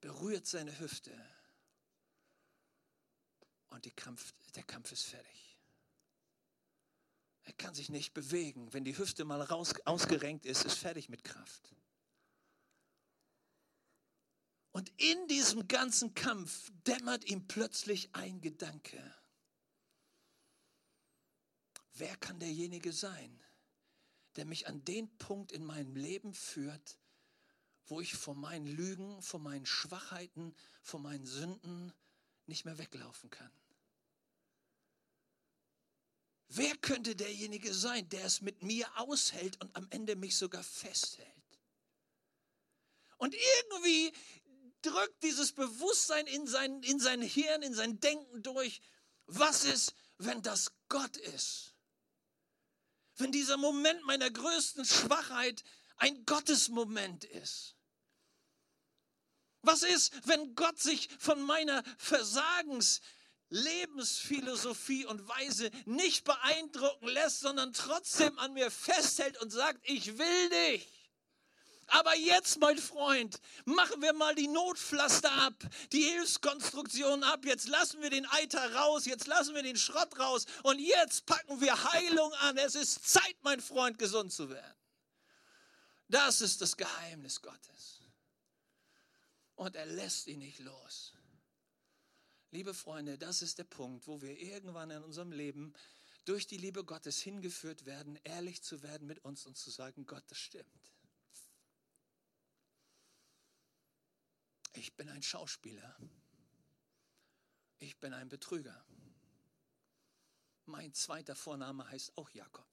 berührt 0.00 0.46
seine 0.46 0.78
Hüfte 0.78 1.12
und 3.68 3.84
Kampf, 3.96 4.32
der 4.54 4.62
Kampf 4.62 4.92
ist 4.92 5.04
fertig. 5.04 5.58
Er 7.42 7.52
kann 7.52 7.74
sich 7.74 7.90
nicht 7.90 8.12
bewegen. 8.12 8.72
Wenn 8.72 8.84
die 8.84 8.96
Hüfte 8.98 9.24
mal 9.24 9.40
raus, 9.40 9.74
ausgerenkt 9.84 10.46
ist, 10.46 10.64
ist 10.64 10.78
fertig 10.78 11.08
mit 11.08 11.22
Kraft. 11.24 11.74
Und 14.72 14.90
in 15.00 15.28
diesem 15.28 15.68
ganzen 15.68 16.14
Kampf 16.14 16.70
dämmert 16.86 17.24
ihm 17.24 17.46
plötzlich 17.46 18.14
ein 18.14 18.40
Gedanke. 18.40 19.00
Wer 21.94 22.16
kann 22.16 22.38
derjenige 22.40 22.92
sein, 22.92 23.40
der 24.36 24.44
mich 24.44 24.66
an 24.66 24.84
den 24.84 25.08
Punkt 25.18 25.52
in 25.52 25.64
meinem 25.64 25.96
Leben 25.96 26.34
führt, 26.34 26.98
wo 27.86 28.00
ich 28.00 28.14
vor 28.14 28.34
meinen 28.34 28.66
Lügen, 28.66 29.22
vor 29.22 29.40
meinen 29.40 29.66
Schwachheiten, 29.66 30.54
vor 30.82 31.00
meinen 31.00 31.26
Sünden 31.26 31.92
nicht 32.46 32.64
mehr 32.64 32.78
weglaufen 32.78 33.30
kann? 33.30 33.50
Wer 36.48 36.76
könnte 36.76 37.16
derjenige 37.16 37.74
sein, 37.74 38.08
der 38.08 38.24
es 38.24 38.40
mit 38.40 38.62
mir 38.62 38.86
aushält 38.98 39.60
und 39.60 39.74
am 39.74 39.86
Ende 39.90 40.14
mich 40.16 40.36
sogar 40.36 40.62
festhält? 40.62 41.26
Und 43.18 43.34
irgendwie 43.34 44.12
drückt 44.82 45.22
dieses 45.22 45.52
Bewusstsein 45.52 46.26
in 46.26 46.46
sein, 46.46 46.82
in 46.82 47.00
sein 47.00 47.22
Hirn, 47.22 47.62
in 47.62 47.74
sein 47.74 47.98
Denken 47.98 48.42
durch. 48.42 48.80
Was 49.26 49.64
ist, 49.64 49.94
wenn 50.18 50.42
das 50.42 50.72
Gott 50.88 51.16
ist? 51.16 51.75
Wenn 53.16 53.32
dieser 53.32 53.56
Moment 53.56 54.02
meiner 54.04 54.30
größten 54.30 54.84
Schwachheit 54.84 55.64
ein 55.96 56.24
Gottesmoment 56.26 57.24
ist? 57.24 57.74
Was 59.62 59.82
ist, 59.82 60.12
wenn 60.28 60.54
Gott 60.54 60.78
sich 60.78 61.08
von 61.18 61.42
meiner 61.42 61.82
Versagens, 61.98 63.00
Lebensphilosophie 63.48 65.06
und 65.06 65.26
Weise 65.28 65.70
nicht 65.84 66.24
beeindrucken 66.24 67.08
lässt, 67.08 67.40
sondern 67.40 67.72
trotzdem 67.72 68.38
an 68.38 68.54
mir 68.54 68.70
festhält 68.70 69.40
und 69.40 69.50
sagt, 69.50 69.80
ich 69.84 70.18
will 70.18 70.48
dich. 70.50 70.95
Aber 71.88 72.16
jetzt, 72.16 72.58
mein 72.58 72.78
Freund, 72.78 73.40
machen 73.64 74.02
wir 74.02 74.12
mal 74.12 74.34
die 74.34 74.48
Notpflaster 74.48 75.30
ab, 75.30 75.54
die 75.92 76.02
Hilfskonstruktion 76.02 77.22
ab. 77.22 77.44
Jetzt 77.44 77.68
lassen 77.68 78.02
wir 78.02 78.10
den 78.10 78.26
Eiter 78.26 78.74
raus, 78.74 79.06
jetzt 79.06 79.26
lassen 79.26 79.54
wir 79.54 79.62
den 79.62 79.76
Schrott 79.76 80.18
raus 80.18 80.46
und 80.64 80.80
jetzt 80.80 81.26
packen 81.26 81.60
wir 81.60 81.92
Heilung 81.92 82.32
an. 82.34 82.56
Es 82.58 82.74
ist 82.74 83.08
Zeit, 83.08 83.36
mein 83.42 83.60
Freund, 83.60 83.98
gesund 83.98 84.32
zu 84.32 84.50
werden. 84.50 84.74
Das 86.08 86.40
ist 86.40 86.60
das 86.60 86.76
Geheimnis 86.76 87.40
Gottes. 87.40 88.00
Und 89.54 89.76
er 89.76 89.86
lässt 89.86 90.26
ihn 90.26 90.40
nicht 90.40 90.58
los. 90.60 91.12
Liebe 92.50 92.74
Freunde, 92.74 93.18
das 93.18 93.42
ist 93.42 93.58
der 93.58 93.64
Punkt, 93.64 94.06
wo 94.06 94.22
wir 94.22 94.38
irgendwann 94.38 94.90
in 94.90 95.02
unserem 95.02 95.32
Leben 95.32 95.72
durch 96.24 96.46
die 96.46 96.56
Liebe 96.56 96.84
Gottes 96.84 97.20
hingeführt 97.20 97.86
werden, 97.86 98.18
ehrlich 98.24 98.62
zu 98.62 98.82
werden 98.82 99.06
mit 99.06 99.24
uns 99.24 99.46
und 99.46 99.56
zu 99.56 99.70
sagen, 99.70 100.06
Gott, 100.06 100.24
das 100.28 100.38
stimmt. 100.38 100.95
Ich 104.76 104.94
bin 104.94 105.08
ein 105.08 105.22
Schauspieler. 105.22 105.96
Ich 107.78 107.98
bin 107.98 108.12
ein 108.12 108.28
Betrüger. 108.28 108.84
Mein 110.66 110.92
zweiter 110.92 111.34
Vorname 111.34 111.88
heißt 111.88 112.16
auch 112.16 112.30
Jakob. 112.30 112.66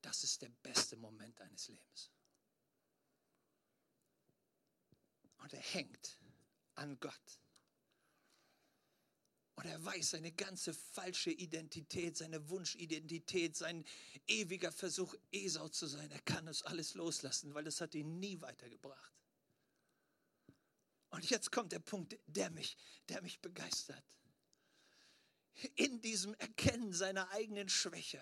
Das 0.00 0.24
ist 0.24 0.40
der 0.42 0.50
beste 0.62 0.96
Moment 0.96 1.38
deines 1.38 1.68
Lebens. 1.68 2.10
Und 5.38 5.52
er 5.52 5.60
hängt 5.60 6.18
an 6.74 6.98
Gott. 7.00 7.40
Und 9.56 9.66
er 9.66 9.82
weiß 9.84 10.10
seine 10.10 10.32
ganze 10.32 10.74
falsche 10.74 11.30
Identität, 11.30 12.16
seine 12.16 12.48
Wunschidentität, 12.48 13.56
sein 13.56 13.84
ewiger 14.26 14.70
Versuch, 14.70 15.14
Esau 15.32 15.68
zu 15.68 15.86
sein. 15.86 16.10
Er 16.10 16.20
kann 16.20 16.46
es 16.46 16.62
alles 16.62 16.94
loslassen, 16.94 17.54
weil 17.54 17.64
das 17.64 17.80
hat 17.80 17.94
ihn 17.94 18.18
nie 18.18 18.40
weitergebracht. 18.40 19.12
Und 21.10 21.28
jetzt 21.30 21.52
kommt 21.52 21.72
der 21.72 21.78
Punkt, 21.78 22.18
der 22.26 22.50
mich, 22.50 22.76
der 23.08 23.22
mich 23.22 23.40
begeistert. 23.40 24.04
In 25.74 26.02
diesem 26.02 26.34
Erkennen 26.34 26.92
seiner 26.92 27.30
eigenen 27.30 27.68
Schwäche, 27.68 28.20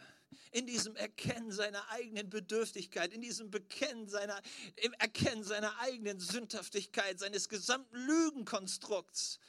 in 0.53 0.67
diesem 0.67 0.95
Erkennen 0.95 1.51
seiner 1.51 1.89
eigenen 1.89 2.31
Bedürftigkeit, 2.31 3.13
in 3.13 3.23
diesem 3.23 3.51
Bekennen 3.51 4.09
seiner, 4.09 4.41
im 4.77 4.93
Erkennen 4.95 5.43
seiner 5.43 5.77
eigenen 5.81 6.21
Sündhaftigkeit, 6.21 7.19
seines 7.19 7.49
gesamten 7.49 7.97
Lügenkonstrukts, 7.97 9.41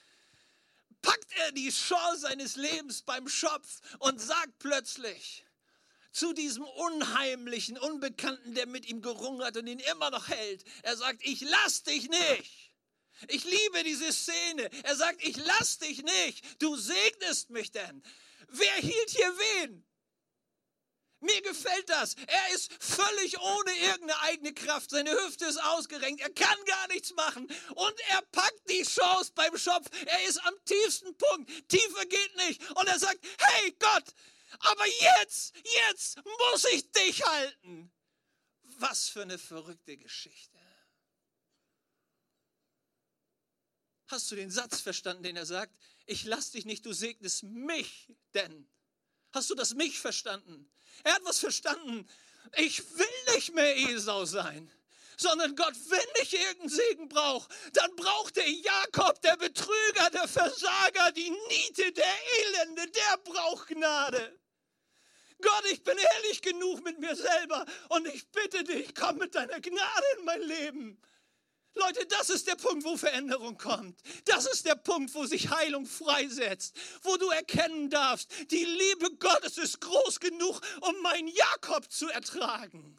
packt 1.04 1.32
er 1.38 1.52
die 1.52 1.69
Chance 1.69 2.21
seines 2.21 2.56
Lebens 2.56 3.04
beim 3.04 3.28
Schopf 3.28 3.82
und 4.00 4.19
sagt 4.19 4.58
plötzlich 4.58 5.45
zu 6.12 6.34
diesem 6.34 6.63
unheimlichen, 6.63 7.78
Unbekannten, 7.78 8.56
der 8.56 8.65
mit 8.67 8.88
ihm 8.88 9.02
gerungen 9.02 9.45
hat 9.45 9.58
und 9.58 9.67
ihn 9.67 9.80
immer 9.80 10.10
noch 10.10 10.30
hält, 10.30 10.63
er 10.82 10.95
sagt, 10.95 11.19
ich 11.24 11.41
lass 11.41 11.84
dich 11.84 12.10
nicht. 12.10 12.64
Ich 13.28 13.43
liebe 13.43 13.84
diese 13.84 14.12
Szene. 14.12 14.69
Er 14.84 14.95
sagt, 14.95 15.23
ich 15.23 15.38
lass 15.38 15.80
dich 15.80 16.04
nicht. 16.04 16.62
Du 16.62 16.75
segnest 16.75 17.49
mich 17.49 17.71
denn. 17.71 18.04
Wer 18.49 18.75
hielt 18.75 19.10
hier 19.10 19.38
wen? 19.38 19.86
Mir 21.21 21.41
gefällt 21.41 21.89
das. 21.89 22.15
Er 22.28 22.54
ist 22.54 22.71
völlig 22.80 23.39
ohne 23.39 23.75
irgendeine 23.78 24.19
eigene 24.21 24.54
Kraft. 24.54 24.91
Seine 24.91 25.12
Hüfte 25.12 25.45
ist 25.45 25.62
ausgerenkt. 25.63 26.21
Er 26.21 26.32
kann 26.32 26.58
gar 26.65 26.88
nichts 26.89 27.13
machen. 27.13 27.47
Und 27.73 27.99
er 28.10 28.21
packt 28.32 28.69
die 28.69 28.84
Chance 28.84 29.32
beim 29.34 29.58
Schopf. 29.58 29.88
Er 30.06 30.23
ist 30.25 30.38
am 30.45 30.54
tiefsten 30.65 31.17
Punkt. 31.17 31.49
Tiefer 31.69 32.06
geht 32.06 32.36
nicht. 32.47 32.69
Und 32.71 32.88
er 32.88 32.99
sagt, 32.99 33.19
hey 33.39 33.75
Gott, 33.80 34.06
aber 34.60 34.86
jetzt, 34.88 35.56
jetzt 35.88 36.17
muss 36.23 36.65
ich 36.65 36.91
dich 36.91 37.25
halten. 37.25 37.91
Was 38.78 39.10
für 39.10 39.23
eine 39.23 39.39
verrückte 39.39 39.97
Geschichte. 39.97 40.60
Hast 44.08 44.30
du 44.32 44.36
den 44.36 44.52
Satz 44.52 44.82
verstanden, 44.82 45.24
den 45.24 45.36
er 45.36 45.46
sagt? 45.46 45.76
Ich 46.06 46.26
lass 46.26 46.52
dich 46.52 46.65
nicht, 46.65 46.86
du 46.86 46.94
segnest 46.94 47.44
mich 47.44 48.08
denn. 48.34 48.68
Hast 49.32 49.50
du 49.50 49.56
das 49.56 49.74
mich 49.74 50.00
verstanden? 50.00 50.70
Er 51.04 51.15
hat 51.15 51.26
was 51.26 51.39
verstanden. 51.39 52.08
Ich 52.58 52.80
will 52.98 53.34
nicht 53.34 53.54
mehr 53.54 53.76
Esau 53.76 54.26
sein, 54.26 54.72
sondern 55.18 55.56
Gott, 55.56 55.74
wenn 55.89 56.22
ich 56.22 56.34
irgendeinen 56.34 56.70
Segen 56.70 57.10
brauche, 57.10 57.50
dann 57.74 57.96
braucht 57.96 58.36
der 58.36 58.50
Jakob, 58.50 59.20
der 59.22 59.36
Betrüger, 59.38 60.10
der 60.12 60.28
Versager, 60.28 61.12
die 61.12 61.32
Niete, 61.50 61.91
der 61.91 62.13
Elende, 62.39 62.88
der 62.88 63.18
braucht 63.18 63.68
Gnade. 63.68 64.39
Gott, 65.41 65.65
ich 65.72 65.84
bin 65.84 65.98
ehrlich 65.98 66.41
genug 66.41 66.84
mit 66.84 67.00
mir 67.00 67.15
selber 67.15 67.65
und 67.89 68.08
ich 68.08 68.30
bitte 68.32 68.63
dich, 68.63 68.94
komm 68.96 69.18
mit 69.18 69.36
deiner 69.36 69.60
Gnade 69.60 70.06
in 70.20 70.26
mein 70.26 70.41
Leben. 70.41 71.02
Leute, 71.76 72.06
das 72.08 72.30
ist 72.30 72.48
der 72.48 72.56
Punkt, 72.56 72.86
wo 72.86 72.96
Veränderung 72.96 73.58
kommt. 73.58 74.00
Das 74.26 74.46
ist 74.46 74.66
der 74.66 74.76
Punkt, 74.76 75.14
wo 75.14 75.26
sich 75.26 75.50
Heilung 75.50 75.86
freisetzt, 75.86 76.76
wo 77.04 77.18
du 77.18 77.30
erkennen 77.30 77.90
darfst, 77.90 78.32
die 78.50 78.64
Liebe 78.64 79.16
Gottes 79.18 79.58
ist 79.58 79.82
groß 79.82 80.20
genug, 80.20 80.62
um 80.82 81.02
meinen 81.02 81.28
Jakob 81.28 81.92
zu 81.92 82.10
ertragen. 82.10 82.98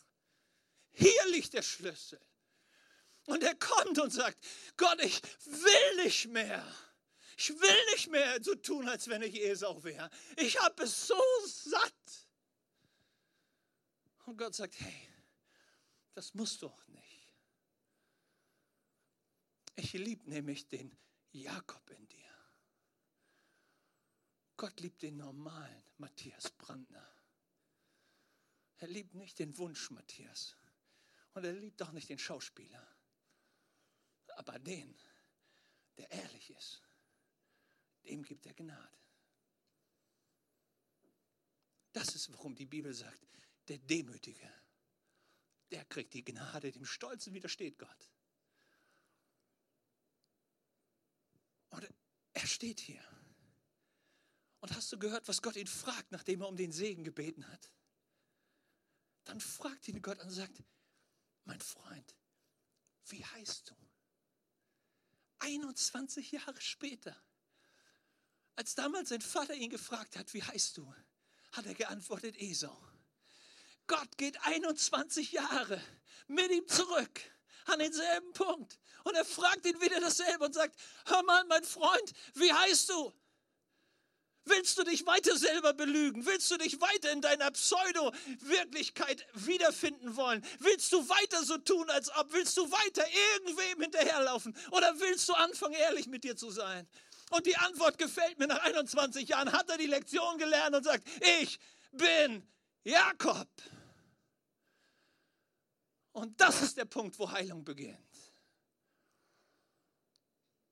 Hier 0.92 1.26
liegt 1.30 1.54
der 1.54 1.62
Schlüssel. 1.62 2.20
Und 3.24 3.42
er 3.42 3.54
kommt 3.54 3.98
und 3.98 4.12
sagt, 4.12 4.38
Gott, 4.76 5.02
ich 5.02 5.20
will 5.44 6.04
nicht 6.04 6.28
mehr. 6.28 6.64
Ich 7.36 7.50
will 7.50 7.84
nicht 7.92 8.08
mehr 8.08 8.42
so 8.42 8.54
tun, 8.54 8.88
als 8.88 9.08
wenn 9.08 9.22
ich 9.22 9.42
Esau 9.42 9.82
wäre. 9.84 10.10
Ich 10.36 10.58
habe 10.60 10.84
es 10.84 11.06
so 11.06 11.22
satt. 11.44 11.92
Und 14.26 14.38
Gott 14.38 14.54
sagt, 14.54 14.74
hey, 14.80 15.08
das 16.14 16.34
musst 16.34 16.62
du 16.62 16.68
auch 16.68 16.86
nicht. 16.88 17.05
Ich 19.76 19.92
liebe 19.92 20.28
nämlich 20.28 20.68
den 20.68 20.96
Jakob 21.32 21.90
in 21.90 22.08
dir. 22.08 22.34
Gott 24.56 24.80
liebt 24.80 25.02
den 25.02 25.18
normalen 25.18 25.84
Matthias 25.98 26.50
Brandner. 26.50 27.06
Er 28.78 28.88
liebt 28.88 29.14
nicht 29.14 29.38
den 29.38 29.56
Wunsch 29.58 29.90
Matthias. 29.90 30.56
Und 31.34 31.44
er 31.44 31.52
liebt 31.52 31.82
auch 31.82 31.92
nicht 31.92 32.08
den 32.08 32.18
Schauspieler. 32.18 32.86
Aber 34.36 34.58
den, 34.58 34.98
der 35.98 36.10
ehrlich 36.10 36.50
ist, 36.50 36.82
dem 38.04 38.22
gibt 38.22 38.46
er 38.46 38.54
Gnade. 38.54 38.98
Das 41.92 42.14
ist, 42.14 42.32
warum 42.32 42.54
die 42.54 42.66
Bibel 42.66 42.94
sagt, 42.94 43.26
der 43.68 43.78
Demütige, 43.78 44.50
der 45.70 45.84
kriegt 45.84 46.14
die 46.14 46.24
Gnade, 46.24 46.72
dem 46.72 46.86
Stolzen 46.86 47.34
widersteht 47.34 47.78
Gott. 47.78 48.10
Und 51.70 51.88
er 52.32 52.46
steht 52.46 52.80
hier. 52.80 53.02
Und 54.60 54.74
hast 54.74 54.92
du 54.92 54.98
gehört, 54.98 55.28
was 55.28 55.42
Gott 55.42 55.56
ihn 55.56 55.66
fragt, 55.66 56.12
nachdem 56.12 56.40
er 56.40 56.48
um 56.48 56.56
den 56.56 56.72
Segen 56.72 57.04
gebeten 57.04 57.46
hat? 57.48 57.70
Dann 59.24 59.40
fragt 59.40 59.88
ihn 59.88 60.02
Gott 60.02 60.20
und 60.20 60.30
sagt, 60.30 60.62
mein 61.44 61.60
Freund, 61.60 62.14
wie 63.06 63.24
heißt 63.24 63.70
du? 63.70 63.74
21 65.38 66.32
Jahre 66.32 66.60
später, 66.60 67.16
als 68.54 68.74
damals 68.74 69.10
sein 69.10 69.20
Vater 69.20 69.54
ihn 69.54 69.70
gefragt 69.70 70.16
hat, 70.16 70.32
wie 70.34 70.42
heißt 70.42 70.76
du, 70.76 70.94
hat 71.52 71.66
er 71.66 71.74
geantwortet, 71.74 72.36
Esau. 72.38 72.76
Gott 73.86 74.18
geht 74.18 74.40
21 74.42 75.32
Jahre 75.32 75.80
mit 76.26 76.50
ihm 76.50 76.66
zurück 76.66 77.20
an 77.66 77.78
denselben 77.78 78.32
Punkt. 78.32 78.78
Und 79.04 79.14
er 79.14 79.24
fragt 79.24 79.66
ihn 79.66 79.80
wieder 79.80 80.00
dasselbe 80.00 80.44
und 80.44 80.54
sagt, 80.54 80.76
hör 81.06 81.22
mal, 81.22 81.44
mein 81.44 81.64
Freund, 81.64 82.12
wie 82.34 82.52
heißt 82.52 82.88
du? 82.88 83.12
Willst 84.48 84.78
du 84.78 84.84
dich 84.84 85.04
weiter 85.06 85.36
selber 85.36 85.72
belügen? 85.74 86.24
Willst 86.24 86.48
du 86.52 86.56
dich 86.56 86.80
weiter 86.80 87.10
in 87.10 87.20
deiner 87.20 87.50
Pseudo-Wirklichkeit 87.50 89.26
wiederfinden 89.34 90.14
wollen? 90.14 90.44
Willst 90.60 90.92
du 90.92 91.08
weiter 91.08 91.44
so 91.44 91.58
tun, 91.58 91.90
als 91.90 92.14
ob? 92.16 92.32
Willst 92.32 92.56
du 92.56 92.70
weiter 92.70 93.04
irgendwem 93.32 93.82
hinterherlaufen? 93.82 94.56
Oder 94.70 94.98
willst 95.00 95.28
du 95.28 95.34
anfangen, 95.34 95.74
ehrlich 95.74 96.06
mit 96.06 96.22
dir 96.22 96.36
zu 96.36 96.50
sein? 96.50 96.88
Und 97.30 97.44
die 97.44 97.56
Antwort 97.56 97.98
gefällt 97.98 98.38
mir. 98.38 98.46
Nach 98.46 98.62
21 98.62 99.28
Jahren 99.28 99.52
hat 99.52 99.68
er 99.68 99.78
die 99.78 99.86
Lektion 99.86 100.38
gelernt 100.38 100.76
und 100.76 100.84
sagt, 100.84 101.04
ich 101.42 101.58
bin 101.90 102.46
Jakob. 102.84 103.48
Und 106.16 106.40
das 106.40 106.62
ist 106.62 106.78
der 106.78 106.86
Punkt, 106.86 107.18
wo 107.18 107.30
Heilung 107.30 107.62
beginnt. 107.62 108.32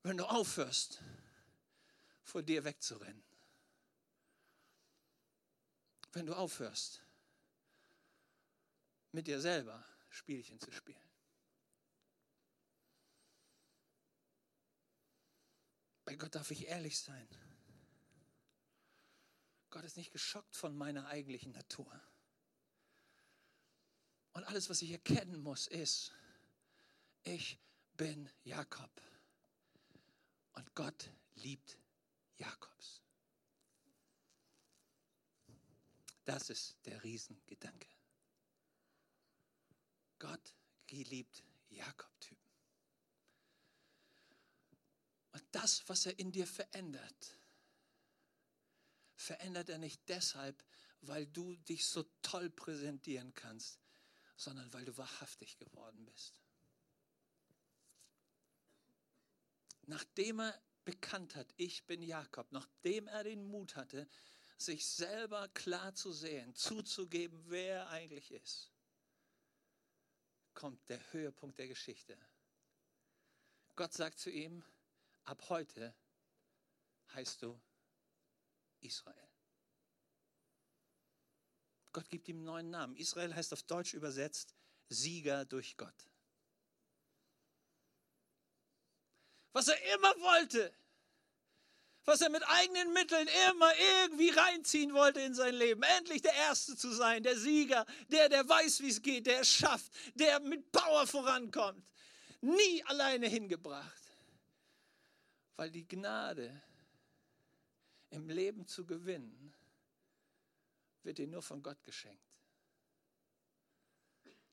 Wenn 0.01 0.17
du 0.17 0.25
aufhörst, 0.25 1.03
vor 2.23 2.41
dir 2.41 2.63
wegzurennen. 2.63 3.23
Wenn 6.13 6.25
du 6.25 6.33
aufhörst, 6.33 7.03
mit 9.11 9.27
dir 9.27 9.39
selber 9.39 9.85
Spielchen 10.09 10.59
zu 10.59 10.71
spielen. 10.71 11.11
Bei 16.05 16.15
Gott 16.15 16.33
darf 16.33 16.49
ich 16.49 16.65
ehrlich 16.65 16.99
sein. 16.99 17.29
Gott 19.69 19.83
ist 19.83 19.97
nicht 19.97 20.11
geschockt 20.11 20.55
von 20.55 20.75
meiner 20.75 21.05
eigentlichen 21.05 21.51
Natur. 21.51 22.01
Und 24.35 24.43
alles, 24.43 24.69
was 24.69 24.81
ich 24.81 24.91
erkennen 24.91 25.41
muss, 25.41 25.67
ist, 25.67 26.11
ich 27.23 27.57
bin 27.95 28.29
Jakob. 28.43 28.91
Und 30.51 30.75
Gott 30.75 31.09
liebt 31.35 31.77
Jakobs. 32.35 33.01
Das 36.25 36.49
ist 36.49 36.75
der 36.83 37.01
Riesengedanke. 37.01 37.87
Gott 40.19 40.53
liebt 40.89 41.41
Jakob-Typen. 41.69 42.51
Und 45.31 45.43
das, 45.53 45.87
was 45.87 46.05
er 46.07 46.19
in 46.19 46.33
dir 46.33 46.45
verändert, 46.45 47.39
verändert 49.15 49.69
er 49.69 49.77
nicht 49.77 50.01
deshalb, 50.09 50.61
weil 50.99 51.25
du 51.25 51.55
dich 51.55 51.85
so 51.85 52.03
toll 52.21 52.49
präsentieren 52.49 53.33
kannst, 53.33 53.79
sondern 54.35 54.71
weil 54.73 54.85
du 54.85 54.97
wahrhaftig 54.97 55.57
geworden 55.57 56.05
bist. 56.05 56.41
Nachdem 59.87 60.39
er 60.39 60.61
bekannt 60.83 61.35
hat, 61.35 61.53
ich 61.57 61.85
bin 61.85 62.01
Jakob, 62.01 62.51
nachdem 62.51 63.07
er 63.07 63.23
den 63.23 63.45
Mut 63.45 63.75
hatte, 63.75 64.09
sich 64.57 64.87
selber 64.87 65.47
klar 65.49 65.93
zu 65.93 66.11
sehen, 66.11 66.55
zuzugeben, 66.55 67.43
wer 67.49 67.75
er 67.75 67.89
eigentlich 67.89 68.31
ist, 68.31 68.71
kommt 70.53 70.87
der 70.89 71.11
Höhepunkt 71.11 71.59
der 71.59 71.67
Geschichte. 71.67 72.17
Gott 73.75 73.93
sagt 73.93 74.19
zu 74.19 74.31
ihm, 74.31 74.63
ab 75.25 75.49
heute 75.49 75.93
heißt 77.13 77.41
du 77.41 77.59
Israel. 78.79 79.24
Gott 81.95 82.09
gibt 82.09 82.27
ihm 82.27 82.37
einen 82.37 82.45
neuen 82.45 82.69
Namen. 82.69 82.95
Israel 82.97 83.33
heißt 83.33 83.53
auf 83.53 83.63
Deutsch 83.63 83.93
übersetzt 83.93 84.53
Sieger 84.89 85.45
durch 85.45 85.77
Gott. 85.77 86.09
was 89.55 89.69
er 89.69 89.95
immer 89.95 90.13
wollte, 90.17 90.73
was 92.03 92.19
er 92.19 92.29
mit 92.29 92.43
eigenen 92.45 92.91
Mitteln 92.91 93.25
immer 93.49 93.71
irgendwie 94.03 94.29
reinziehen 94.29 94.93
wollte 94.93 95.21
in 95.21 95.33
sein 95.33 95.55
Leben. 95.55 95.81
Endlich 95.81 96.21
der 96.21 96.33
Erste 96.33 96.75
zu 96.75 96.91
sein, 96.91 97.23
der 97.23 97.37
Sieger, 97.37 97.85
der, 98.09 98.27
der 98.27 98.47
weiß, 98.47 98.81
wie 98.81 98.89
es 98.89 99.01
geht, 99.01 99.27
der 99.27 99.39
es 99.39 99.49
schafft, 99.49 99.93
der 100.15 100.41
mit 100.41 100.73
Power 100.73 101.07
vorankommt. 101.07 101.81
Nie 102.41 102.83
alleine 102.83 103.29
hingebracht. 103.29 104.03
Weil 105.55 105.71
die 105.71 105.87
Gnade 105.87 106.61
im 108.09 108.29
Leben 108.29 108.67
zu 108.67 108.85
gewinnen, 108.85 109.54
wird 111.05 111.17
dir 111.17 111.27
nur 111.27 111.41
von 111.41 111.61
Gott 111.61 111.83
geschenkt. 111.83 112.21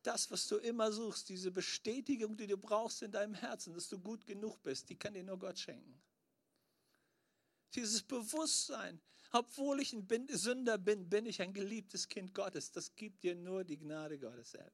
Das, 0.03 0.31
was 0.31 0.49
du 0.49 0.57
immer 0.57 0.91
suchst, 0.91 1.29
diese 1.29 1.51
Bestätigung, 1.51 2.37
die 2.37 2.47
du 2.47 2.57
brauchst 2.57 3.03
in 3.03 3.13
deinem 3.13 3.35
Herzen, 3.35 3.73
dass 3.73 3.89
du 3.89 3.99
gut 3.99 4.27
genug 4.27 4.63
bist, 4.63 4.89
die 4.89 4.99
kann 4.99 5.15
dir 5.15 5.23
nur 5.23 5.39
Gott 5.39 5.59
schenken. 5.59 6.03
Dieses 7.75 8.03
Bewusstsein, 8.03 9.01
obwohl 9.31 9.81
ich 9.81 9.93
ein 9.93 10.07
Sünder 10.29 10.77
bin, 10.77 11.09
bin 11.09 11.25
ich 11.25 11.41
ein 11.41 11.55
geliebtes 11.55 12.09
Kind 12.09 12.35
Gottes. 12.35 12.71
Das 12.73 12.95
gibt 12.97 13.23
dir 13.23 13.35
nur 13.35 13.65
die 13.65 13.79
Gnade 13.79 14.19
Gottes 14.19 14.51
selber. 14.51 14.73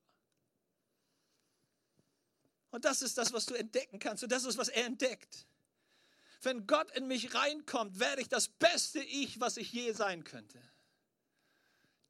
Und 2.71 2.85
das 2.85 3.03
ist 3.03 3.17
das, 3.17 3.33
was 3.33 3.47
du 3.47 3.55
entdecken 3.55 3.99
kannst. 3.99 4.23
Und 4.23 4.33
das 4.33 4.45
ist, 4.45 4.59
was 4.59 4.69
er 4.69 4.87
entdeckt. 4.87 5.47
Wenn 6.43 6.67
Gott 6.67 6.91
in 6.93 7.07
mich 7.07 7.35
reinkommt, 7.35 7.99
werde 7.99 8.23
ich 8.23 8.29
das 8.29 8.49
beste 8.49 9.01
Ich, 9.01 9.41
was 9.41 9.57
ich 9.57 9.73
je 9.73 9.93
sein 9.93 10.25
könnte. 10.25 10.61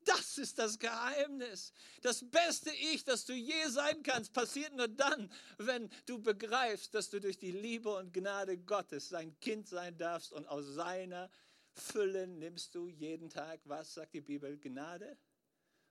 Das 0.08 0.38
ist 0.38 0.58
das 0.58 0.78
Geheimnis. 0.78 1.74
Das 2.00 2.24
beste 2.30 2.70
Ich, 2.70 3.04
das 3.04 3.26
du 3.26 3.34
je 3.34 3.68
sein 3.68 4.02
kannst, 4.02 4.32
passiert 4.32 4.72
nur 4.74 4.88
dann, 4.88 5.30
wenn 5.58 5.90
du 6.06 6.18
begreifst, 6.18 6.94
dass 6.94 7.10
du 7.10 7.20
durch 7.20 7.36
die 7.36 7.52
Liebe 7.52 7.94
und 7.94 8.14
Gnade 8.14 8.56
Gottes 8.56 9.10
sein 9.10 9.38
Kind 9.40 9.68
sein 9.68 9.98
darfst 9.98 10.32
und 10.32 10.46
aus 10.46 10.64
seiner 10.64 11.30
Fülle 11.74 12.26
nimmst 12.26 12.74
du 12.74 12.88
jeden 12.88 13.28
Tag, 13.28 13.60
was 13.64 13.92
sagt 13.92 14.14
die 14.14 14.22
Bibel, 14.22 14.56
Gnade? 14.58 15.18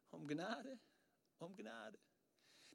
Um 0.09 0.27
Gnade? 0.27 0.79
Um 1.37 1.55
Gnade. 1.55 1.99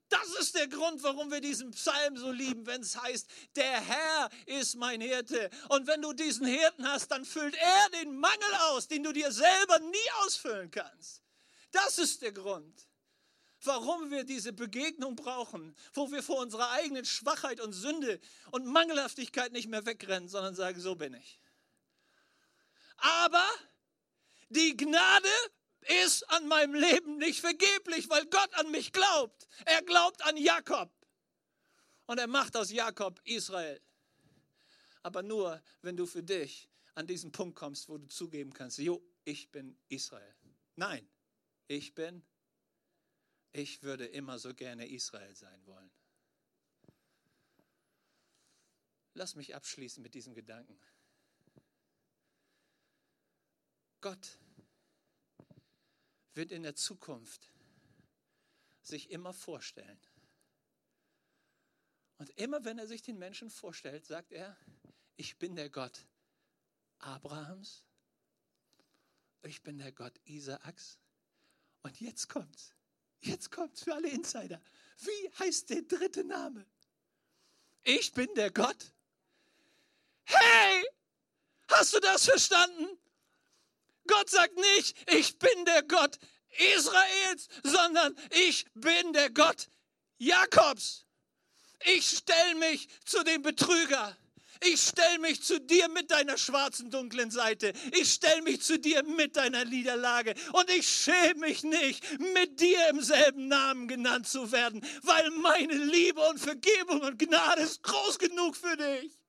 Das 0.09 0.29
ist 0.39 0.55
der 0.55 0.69
Grund, 0.69 1.03
warum 1.03 1.31
wir 1.33 1.41
diesen 1.41 1.73
Psalm 1.73 2.17
so 2.17 2.31
lieben, 2.31 2.67
wenn 2.67 2.83
es 2.83 3.03
heißt, 3.03 3.29
der 3.57 3.81
Herr 3.81 4.29
ist 4.47 4.77
mein 4.77 5.01
Hirte. 5.01 5.51
Und 5.71 5.89
wenn 5.89 6.03
du 6.03 6.13
diesen 6.13 6.47
Hirten 6.47 6.87
hast, 6.87 7.11
dann 7.11 7.25
füllt 7.25 7.57
er 7.57 7.91
den 8.01 8.17
Mangel 8.17 8.55
aus, 8.69 8.87
den 8.87 9.03
du 9.03 9.13
dir 9.13 9.33
selber 9.33 9.81
nie 9.81 10.11
ausfüllen 10.25 10.71
kannst. 10.71 11.23
Das 11.73 11.99
ist 11.99 12.23
der 12.23 12.33
Grund, 12.33 12.87
warum 13.63 14.11
wir 14.11 14.25
diese 14.25 14.53
Begegnung 14.53 15.17
brauchen, 15.17 15.75
wo 15.95 16.11
wir 16.11 16.23
vor 16.23 16.39
unserer 16.39 16.71
eigenen 16.73 17.05
Schwachheit 17.05 17.61
und 17.61 17.73
Sünde 17.73 18.21
und 18.51 18.67
Mangelhaftigkeit 18.67 19.53
nicht 19.53 19.69
mehr 19.69 19.87
wegrennen, 19.87 20.29
sondern 20.29 20.55
sagen, 20.55 20.81
so 20.81 20.95
bin 20.95 21.15
ich. 21.15 21.41
Aber 22.99 23.47
die 24.51 24.77
Gnade 24.77 25.29
ist 26.05 26.29
an 26.31 26.47
meinem 26.47 26.75
Leben 26.75 27.17
nicht 27.17 27.41
vergeblich, 27.41 28.09
weil 28.09 28.27
Gott 28.27 28.55
an 28.55 28.71
mich 28.71 28.93
glaubt. 28.93 29.49
Er 29.65 29.83
glaubt 29.83 30.25
an 30.25 30.37
Jakob. 30.37 30.91
Und 32.07 32.19
er 32.19 32.27
macht 32.27 32.57
aus 32.57 32.71
Jakob 32.71 33.21
Israel. 33.25 33.81
Aber 35.03 35.23
nur, 35.23 35.61
wenn 35.81 35.97
du 35.97 36.07
für 36.07 36.23
dich 36.23 36.69
an 36.95 37.07
diesen 37.07 37.33
Punkt 37.33 37.59
kommst, 37.59 37.89
wo 37.89 37.99
du 37.99 38.07
zugeben 38.07 38.53
kannst, 38.53 38.79
jo, 38.79 39.03
ich 39.25 39.51
bin 39.51 39.77
Israel. 39.89 40.35
Nein, 40.77 41.09
ich 41.69 41.95
bin, 41.95 42.23
ich 43.53 43.83
würde 43.83 44.07
immer 44.07 44.39
so 44.39 44.55
gerne 44.55 44.89
Israel 44.89 45.35
sein 45.35 45.67
wollen. 45.67 45.91
Lass 49.15 49.35
mich 49.35 49.55
abschließen 49.55 50.03
mit 50.03 50.15
diesem 50.15 50.35
Gedanken. 50.35 50.79
Gott 54.01 54.39
wird 56.35 56.51
in 56.51 56.63
der 56.63 56.75
Zukunft 56.75 57.51
sich 58.81 59.11
immer 59.11 59.33
vorstellen. 59.33 60.01
Und 62.19 62.31
immer 62.39 62.65
wenn 62.65 62.79
er 62.79 62.87
sich 62.87 63.03
den 63.03 63.19
Menschen 63.19 63.51
vorstellt, 63.51 64.07
sagt 64.07 64.33
er, 64.33 64.57
ich 65.17 65.39
bin 65.39 65.57
der 65.57 65.71
Gott 65.71 66.07
Abrahams, 66.99 67.85
ich 69.43 69.63
bin 69.63 69.79
der 69.79 69.93
Gott 69.93 70.19
Isaaks. 70.25 70.99
Und 71.83 72.01
jetzt 72.01 72.29
kommt's. 72.29 72.73
Jetzt 73.21 73.51
kommt's 73.51 73.83
für 73.83 73.95
alle 73.95 74.09
Insider. 74.09 74.61
Wie 74.99 75.31
heißt 75.39 75.71
der 75.71 75.83
dritte 75.83 76.25
Name? 76.25 76.67
Ich 77.85 78.13
bin 78.13 78.33
der 78.35 78.51
Gott. 78.51 78.93
Hey, 80.25 80.85
hast 81.69 81.95
du 81.95 82.01
das 82.01 82.25
verstanden? 82.25 82.99
Gott 84.07 84.31
sagt 84.31 84.57
nicht, 84.57 85.11
ich 85.11 85.39
bin 85.39 85.65
der 85.65 85.83
Gott 85.83 86.19
Israels, 86.77 87.49
sondern 87.63 88.17
ich 88.31 88.67
bin 88.75 89.13
der 89.13 89.31
Gott 89.31 89.69
Jakobs. 90.19 91.07
Ich 91.85 92.09
stelle 92.09 92.55
mich 92.57 92.89
zu 93.05 93.23
dem 93.25 93.43
Betrüger. 93.43 94.17
Ich 94.65 94.81
stelle 94.81 95.19
mich 95.19 95.43
zu 95.43 95.61
dir 95.61 95.89
mit 95.89 96.11
deiner 96.11 96.39
schwarzen, 96.39 96.91
dunklen 96.91 97.31
Seite. 97.31 97.73
Ich 97.93 98.13
stelle 98.13 98.43
mich 98.43 98.63
zu 98.63 98.79
dir 98.79 99.03
mit 99.03 99.37
deiner 99.37 99.65
Niederlage. 99.65 100.35
Und 100.53 100.71
ich 100.71 100.89
schäme 100.89 101.41
mich 101.41 101.65
nicht, 101.65 102.05
mit 102.35 102.61
dir 102.61 102.89
im 102.91 103.01
selben 103.01 103.49
Namen 103.49 103.89
genannt 103.89 104.29
zu 104.29 104.53
werden, 104.53 104.85
weil 105.03 105.31
meine 105.31 105.75
Liebe 105.75 106.21
und 106.29 106.39
Vergebung 106.39 107.01
und 107.01 107.19
Gnade 107.19 107.63
ist 107.63 107.83
groß 107.83 108.19
genug 108.19 108.57
für 108.57 108.77
dich. 108.77 109.22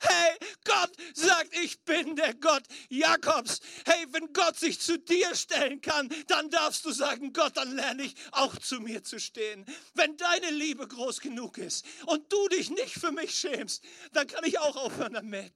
Hey, 0.00 0.38
Gott 0.64 0.92
sagt, 1.14 1.56
ich 1.56 1.84
bin 1.84 2.16
der 2.16 2.34
Gott 2.34 2.62
Jakobs. 2.88 3.60
Hey, 3.84 4.06
wenn 4.10 4.32
Gott 4.32 4.58
sich 4.58 4.80
zu 4.80 4.98
dir 4.98 5.34
stellen 5.34 5.80
kann, 5.80 6.08
dann 6.26 6.50
darfst 6.50 6.84
du 6.84 6.92
sagen, 6.92 7.32
Gott, 7.32 7.56
dann 7.56 7.74
lerne 7.74 8.04
ich 8.04 8.14
auch 8.32 8.56
zu 8.56 8.80
mir 8.80 9.02
zu 9.02 9.18
stehen. 9.18 9.66
Wenn 9.94 10.16
deine 10.16 10.50
Liebe 10.50 10.86
groß 10.86 11.20
genug 11.20 11.58
ist 11.58 11.84
und 12.06 12.32
du 12.32 12.48
dich 12.48 12.70
nicht 12.70 12.94
für 12.94 13.12
mich 13.12 13.34
schämst, 13.38 13.82
dann 14.12 14.26
kann 14.26 14.44
ich 14.44 14.58
auch 14.58 14.76
aufhören 14.76 15.14
damit. 15.14 15.54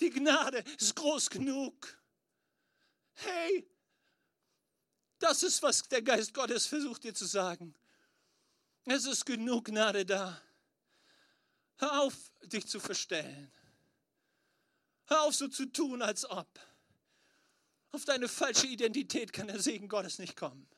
Die 0.00 0.10
Gnade 0.10 0.64
ist 0.78 0.96
groß 0.96 1.30
genug. 1.30 1.98
Hey, 3.14 3.68
das 5.18 5.42
ist, 5.42 5.62
was 5.62 5.82
der 5.88 6.02
Geist 6.02 6.32
Gottes 6.32 6.66
versucht 6.66 7.04
dir 7.04 7.14
zu 7.14 7.26
sagen. 7.26 7.74
Es 8.84 9.04
ist 9.04 9.26
genug 9.26 9.66
Gnade 9.66 10.06
da. 10.06 10.40
Hör 11.76 12.02
auf, 12.02 12.14
dich 12.42 12.66
zu 12.66 12.80
verstellen. 12.80 13.52
Hör 15.08 15.22
auf 15.22 15.34
so 15.34 15.48
zu 15.48 15.66
tun, 15.66 16.02
als 16.02 16.28
ob. 16.28 16.60
Auf 17.92 18.04
deine 18.04 18.28
falsche 18.28 18.66
Identität 18.66 19.32
kann 19.32 19.46
der 19.46 19.60
Segen 19.60 19.88
Gottes 19.88 20.18
nicht 20.18 20.36
kommen, 20.36 20.68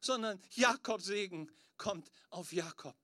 sondern 0.00 0.40
Jakobs 0.50 1.06
Segen 1.06 1.50
kommt 1.78 2.10
auf 2.28 2.52
Jakob. 2.52 2.96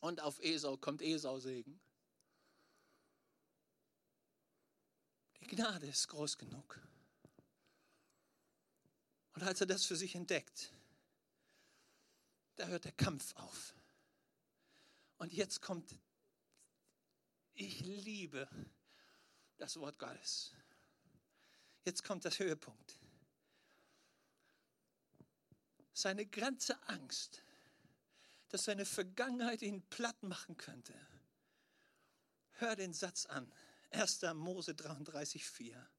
Und 0.00 0.20
auf 0.20 0.40
Esau 0.40 0.76
kommt 0.76 1.00
Esau 1.00 1.38
Segen. 1.38 1.80
Die 5.40 5.46
Gnade 5.46 5.86
ist 5.86 6.08
groß 6.08 6.36
genug. 6.36 6.80
Und 9.34 9.44
als 9.44 9.60
er 9.60 9.68
das 9.68 9.84
für 9.84 9.96
sich 9.96 10.16
entdeckt, 10.16 10.72
da 12.56 12.66
hört 12.66 12.84
der 12.84 12.92
Kampf 12.92 13.34
auf. 13.36 13.74
Und 15.18 15.32
jetzt 15.32 15.62
kommt 15.62 15.94
ich 17.60 17.80
liebe 17.80 18.48
das 19.58 19.78
Wort 19.78 19.98
Gottes. 19.98 20.52
Jetzt 21.84 22.02
kommt 22.02 22.24
das 22.24 22.38
Höhepunkt. 22.38 22.98
Seine 25.92 26.24
ganze 26.24 26.82
Angst, 26.88 27.42
dass 28.48 28.64
seine 28.64 28.86
Vergangenheit 28.86 29.60
ihn 29.60 29.82
platt 29.88 30.22
machen 30.22 30.56
könnte. 30.56 30.94
Hör 32.52 32.76
den 32.76 32.94
Satz 32.94 33.26
an. 33.26 33.52
1. 33.90 34.22
Mose 34.34 34.74
33, 34.74 35.44
4. 35.44 35.90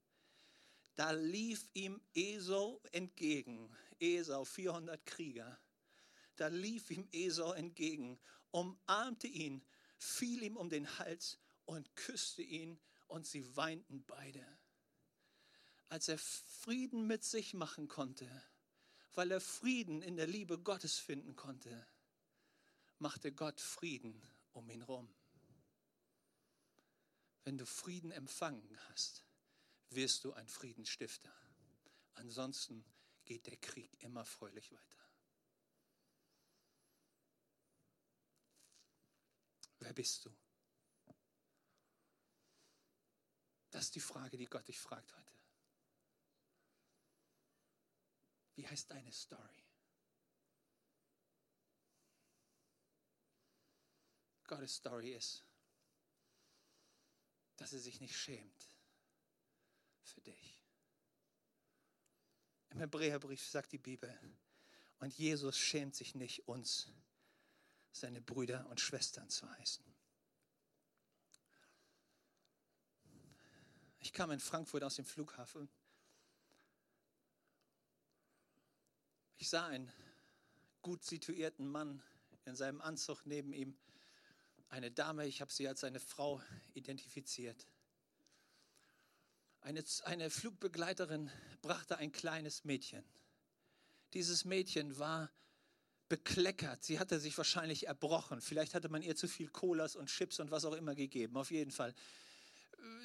Da 0.96 1.12
lief 1.12 1.69
ihm 1.73 2.02
Esau 2.15 2.81
entgegen. 2.92 3.75
Esau, 4.00 4.46
400 4.46 5.06
Krieger. 5.06 5.60
Da 6.38 6.48
lief 6.48 6.90
ihm 6.90 7.08
Esau 7.12 7.54
entgegen, 7.54 8.19
umarmte 8.50 9.27
ihn, 9.27 9.63
fiel 10.00 10.42
ihm 10.42 10.58
um 10.58 10.69
den 10.69 10.98
Hals 10.98 11.38
und 11.72 11.96
küsste 11.96 12.42
ihn 12.42 12.78
und 13.08 13.26
sie 13.26 13.56
weinten 13.56 14.04
beide. 14.04 14.46
Als 15.88 16.10
er 16.10 16.17
Frieden 16.17 17.08
mit 17.08 17.24
sich 17.24 17.54
machen 17.54 17.88
konnte, 17.88 18.30
weil 19.13 19.32
er 19.32 19.40
Frieden 19.40 20.02
in 20.02 20.17
der 20.17 20.28
Liebe 20.28 20.60
Gottes 20.60 20.98
finden 20.98 21.38
konnte, 21.38 21.88
machte 23.00 23.32
Gott 23.32 23.62
Frieden 23.62 24.22
um 24.52 24.69
ihn 24.69 24.82
rum. 24.82 25.13
Wenn 27.46 27.58
du 27.58 27.65
Frieden 27.65 28.12
empfangen 28.12 28.78
hast, 28.90 29.24
wirst 29.92 30.26
du 30.26 30.34
ein 30.34 30.50
Friedensstifter. 30.50 31.34
Ansonsten 32.15 32.84
geht 33.24 33.48
der 33.48 33.58
Krieg 33.58 34.04
immer 34.04 34.26
fröhlich 34.26 34.74
weiter. 34.74 35.10
Wer 39.80 39.94
bist 39.94 40.26
du? 40.26 40.32
Das 43.72 43.86
ist 43.86 43.96
die 43.96 44.02
Frage, 44.02 44.38
die 44.38 44.46
Gott 44.46 44.67
dich 44.67 44.80
fragt 44.80 45.13
heute. 45.15 45.32
Wie 48.56 48.67
heißt 48.67 48.92
deine 48.92 49.12
Story? 49.12 49.63
Gottes 54.46 54.76
Story 54.76 55.13
ist, 55.13 55.46
dass 57.56 57.72
er 57.72 57.80
sich 57.80 58.02
nicht 58.02 58.15
schämt 58.15 58.67
für 60.04 60.19
dich. 60.22 60.62
Im 62.72 62.80
Hebräerbrief 62.80 63.48
sagt 63.48 63.72
die 63.72 63.78
Bibel, 63.78 64.17
und 65.00 65.17
Jesus 65.17 65.58
schämt 65.58 65.96
sich 65.96 66.15
nicht, 66.15 66.48
uns 66.48 66.88
seine 67.92 68.22
Brüder 68.22 68.67
und 68.67 68.80
Schwestern 68.80 69.30
zu 69.30 69.50
heißen. 69.50 69.90
Ich 74.02 74.13
kam 74.13 74.31
in 74.31 74.39
Frankfurt 74.39 74.83
aus 74.83 74.95
dem 74.95 75.06
Flughafen. 75.06 75.69
Ich 79.37 79.49
sah 79.49 79.67
einen 79.67 79.91
gut 80.81 81.04
situierten 81.04 81.67
Mann 81.67 82.02
in 82.45 82.56
seinem 82.56 82.81
Anzug 82.81 83.25
neben 83.25 83.54
ihm. 83.54 83.77
Eine 84.69 84.89
Dame, 84.89 85.27
ich 85.27 85.41
habe 85.41 85.52
sie 85.52 85.67
als 85.67 85.81
seine 85.81 85.99
Frau 85.99 86.41
identifiziert. 86.73 87.67
Eine, 89.62 89.83
eine 90.06 90.31
Flugbegleiterin 90.31 91.29
brachte 91.62 91.97
ein 91.97 92.12
kleines 92.12 92.63
Mädchen. 92.63 93.04
Dieses 94.13 94.45
Mädchen 94.45 94.97
war 94.97 95.29
bekleckert. 96.10 96.83
Sie 96.83 96.99
hatte 96.99 97.19
sich 97.19 97.37
wahrscheinlich 97.37 97.85
erbrochen. 97.85 98.41
Vielleicht 98.41 98.73
hatte 98.73 98.89
man 98.89 99.04
ihr 99.04 99.15
zu 99.15 99.27
viel 99.27 99.49
Colas 99.49 99.95
und 99.95 100.08
Chips 100.08 100.39
und 100.39 100.49
was 100.49 100.65
auch 100.65 100.73
immer 100.73 100.95
gegeben. 100.95 101.37
Auf 101.37 101.52
jeden 101.52 101.71
Fall 101.71 101.93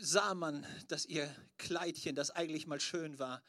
sah 0.00 0.34
man, 0.34 0.66
dass 0.88 1.06
ihr 1.06 1.34
Kleidchen, 1.58 2.14
das 2.14 2.30
eigentlich 2.30 2.66
mal 2.66 2.80
schön 2.80 3.18
war, 3.18 3.42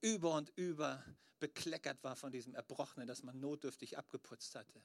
über 0.00 0.34
und 0.34 0.52
über 0.56 1.04
bekleckert 1.38 2.02
war 2.04 2.16
von 2.16 2.30
diesem 2.32 2.54
Erbrochenen, 2.54 3.06
das 3.06 3.22
man 3.22 3.40
notdürftig 3.40 3.98
abgeputzt 3.98 4.54
hatte. 4.54 4.82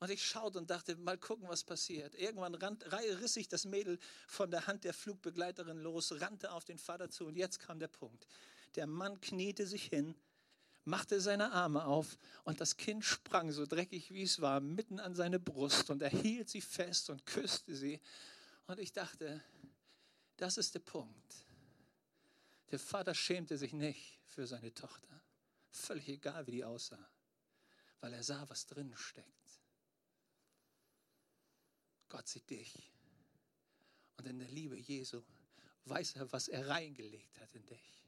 Und 0.00 0.10
ich 0.10 0.24
schaute 0.24 0.58
und 0.58 0.70
dachte, 0.70 0.94
mal 0.96 1.18
gucken, 1.18 1.48
was 1.48 1.64
passiert. 1.64 2.14
Irgendwann 2.14 2.54
rand, 2.54 2.84
riss 2.92 3.34
sich 3.34 3.48
das 3.48 3.64
Mädel 3.64 3.98
von 4.28 4.50
der 4.50 4.66
Hand 4.66 4.84
der 4.84 4.94
Flugbegleiterin 4.94 5.78
los, 5.78 6.20
rannte 6.20 6.52
auf 6.52 6.64
den 6.64 6.78
Vater 6.78 7.10
zu 7.10 7.26
und 7.26 7.36
jetzt 7.36 7.58
kam 7.58 7.80
der 7.80 7.88
Punkt. 7.88 8.26
Der 8.76 8.86
Mann 8.86 9.20
kniete 9.20 9.66
sich 9.66 9.84
hin, 9.84 10.14
machte 10.84 11.20
seine 11.20 11.50
Arme 11.52 11.84
auf 11.84 12.16
und 12.44 12.60
das 12.60 12.76
Kind 12.76 13.04
sprang, 13.04 13.50
so 13.50 13.66
dreckig 13.66 14.12
wie 14.12 14.22
es 14.22 14.40
war, 14.40 14.60
mitten 14.60 15.00
an 15.00 15.14
seine 15.14 15.40
Brust 15.40 15.90
und 15.90 16.00
er 16.00 16.10
hielt 16.10 16.48
sie 16.48 16.60
fest 16.60 17.10
und 17.10 17.26
küsste 17.26 17.74
sie. 17.74 18.00
Und 18.66 18.78
ich 18.78 18.92
dachte, 18.92 19.42
das 20.38 20.56
ist 20.56 20.74
der 20.74 20.80
Punkt. 20.80 21.44
Der 22.70 22.78
Vater 22.78 23.14
schämte 23.14 23.58
sich 23.58 23.72
nicht 23.72 24.20
für 24.26 24.46
seine 24.46 24.72
Tochter. 24.72 25.20
Völlig 25.70 26.08
egal, 26.08 26.46
wie 26.46 26.52
die 26.52 26.64
aussah, 26.64 27.08
weil 28.00 28.14
er 28.14 28.22
sah, 28.22 28.48
was 28.48 28.66
drin 28.66 28.94
steckt. 28.96 29.60
Gott 32.08 32.26
sieht 32.26 32.48
dich. 32.48 32.90
Und 34.16 34.26
in 34.26 34.38
der 34.38 34.48
Liebe 34.48 34.78
Jesu 34.78 35.22
weiß 35.84 36.16
er, 36.16 36.32
was 36.32 36.48
er 36.48 36.68
reingelegt 36.68 37.38
hat 37.40 37.54
in 37.54 37.66
dich. 37.66 38.04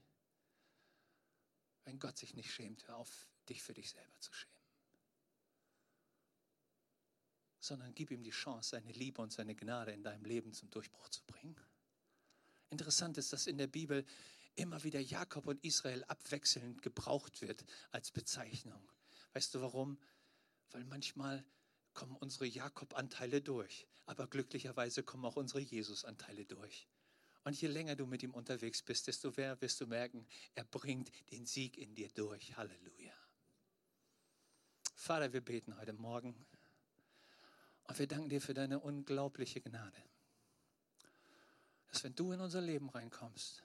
Wenn 1.85 1.99
Gott 1.99 2.19
sich 2.19 2.35
nicht 2.35 2.53
schämt, 2.53 2.87
hör 2.89 2.97
auf, 2.97 3.29
dich 3.49 3.63
für 3.63 3.75
dich 3.75 3.91
selber 3.91 4.21
zu 4.21 4.33
schämen. 4.33 4.57
Sondern 7.59 7.95
gib 7.95 8.11
ihm 8.11 8.23
die 8.23 8.31
Chance, 8.31 8.71
seine 8.71 8.93
Liebe 8.93 9.21
und 9.21 9.33
seine 9.33 9.55
Gnade 9.55 9.93
in 9.93 10.03
deinem 10.03 10.25
Leben 10.25 10.53
zum 10.53 10.71
Durchbruch 10.71 11.09
zu 11.09 11.23
bringen. 11.27 11.57
Interessant 12.71 13.19
ist, 13.19 13.33
dass 13.33 13.47
in 13.47 13.59
der 13.59 13.67
Bibel 13.67 14.05
immer 14.55 14.83
wieder 14.85 15.01
Jakob 15.01 15.47
und 15.47 15.63
Israel 15.65 16.05
abwechselnd 16.05 16.83
gebraucht 16.83 17.43
wird 17.43 17.65
als 17.91 18.11
Bezeichnung. 18.11 18.81
Weißt 19.33 19.55
du 19.55 19.61
warum? 19.61 19.99
Weil 20.71 20.85
manchmal 20.85 21.45
kommen 21.95 22.17
unsere 22.17 22.47
Jakob-Anteile 22.47 23.43
durch, 23.43 23.87
aber 24.07 24.29
glücklicherweise 24.29 25.03
kommen 25.03 25.25
auch 25.25 25.37
unsere 25.37 25.61
Jesus-Anteile 25.61 26.45
durch. 26.45 26.87
Und 27.43 27.61
je 27.61 27.69
länger 27.69 27.97
du 27.97 28.07
mit 28.07 28.23
ihm 28.23 28.33
unterwegs 28.33 28.83
bist, 28.83 29.07
desto 29.09 29.33
mehr 29.37 29.61
wirst 29.61 29.81
du 29.81 29.87
merken, 29.87 30.27
er 30.55 30.65
bringt 30.65 31.11
den 31.33 31.47
Sieg 31.47 31.79
in 31.79 31.95
dir 31.95 32.09
durch. 32.11 32.57
Halleluja. 32.57 33.15
Vater, 34.95 35.33
wir 35.33 35.41
beten 35.41 35.77
heute 35.77 35.95
Morgen 35.95 36.47
und 37.85 37.99
wir 37.99 38.07
danken 38.07 38.29
dir 38.29 38.41
für 38.41 38.55
deine 38.55 38.79
unglaubliche 38.79 39.61
Gnade 39.61 40.10
dass 41.91 42.05
wenn 42.05 42.15
du 42.15 42.33
in 42.33 42.41
unser 42.41 42.61
Leben 42.61 42.89
reinkommst, 42.89 43.63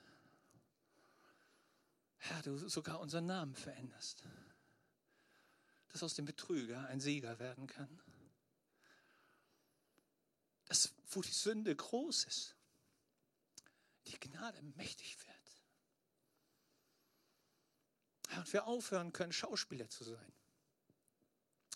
Herr, 2.17 2.41
du 2.41 2.57
sogar 2.69 2.99
unseren 2.99 3.27
Namen 3.27 3.55
veränderst. 3.55 4.23
Dass 5.89 6.01
aus 6.01 6.15
dem 6.15 6.25
Betrüger 6.25 6.87
ein 6.87 6.99
Sieger 6.99 7.37
werden 7.37 7.67
kann. 7.67 8.01
Dass, 10.65 10.91
wo 11.09 11.21
die 11.21 11.31
Sünde 11.31 11.75
groß 11.75 12.25
ist, 12.25 12.55
die 14.07 14.19
Gnade 14.19 14.61
mächtig 14.75 15.17
wird. 15.19 15.35
Herr, 18.29 18.39
und 18.39 18.53
wir 18.53 18.65
aufhören 18.65 19.13
können, 19.13 19.31
Schauspieler 19.31 19.87
zu 19.89 20.03
sein, 20.03 20.33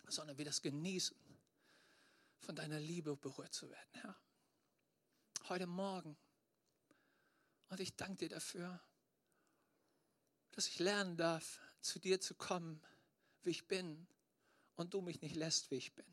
sondern 0.08 0.38
wir 0.40 0.46
das 0.46 0.64
genießen, 0.64 1.16
von 2.40 2.56
deiner 2.56 2.80
Liebe 2.80 3.16
berührt 3.16 3.54
zu 3.54 3.70
werden, 3.70 3.90
Herr. 4.02 4.16
Heute 5.48 5.68
Morgen 5.68 6.18
und 7.70 7.80
ich 7.80 7.96
danke 7.96 8.18
dir 8.18 8.30
dafür, 8.30 8.82
dass 10.52 10.68
ich 10.68 10.80
lernen 10.80 11.18
darf, 11.18 11.60
zu 11.82 12.00
dir 12.00 12.20
zu 12.20 12.36
kommen, 12.36 12.82
wie 13.44 13.52
ich 13.52 13.68
bin. 13.68 14.08
Und 14.76 14.94
du 14.94 15.02
mich 15.02 15.22
nicht 15.22 15.36
lässt, 15.36 15.72
wie 15.72 15.76
ich 15.76 15.94
bin, 15.94 16.06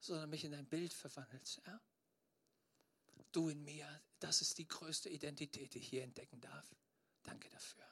sondern 0.00 0.30
mich 0.30 0.44
in 0.44 0.52
dein 0.52 0.66
Bild 0.66 0.92
verwandelst. 0.92 1.62
Ja? 1.66 1.80
Du 3.32 3.48
in 3.48 3.62
mir, 3.64 4.02
das 4.18 4.42
ist 4.42 4.58
die 4.58 4.68
größte 4.68 5.08
Identität, 5.08 5.74
die 5.74 5.78
ich 5.78 5.88
hier 5.88 6.04
entdecken 6.04 6.40
darf. 6.40 6.74
Danke 7.22 7.48
dafür. 7.48 7.89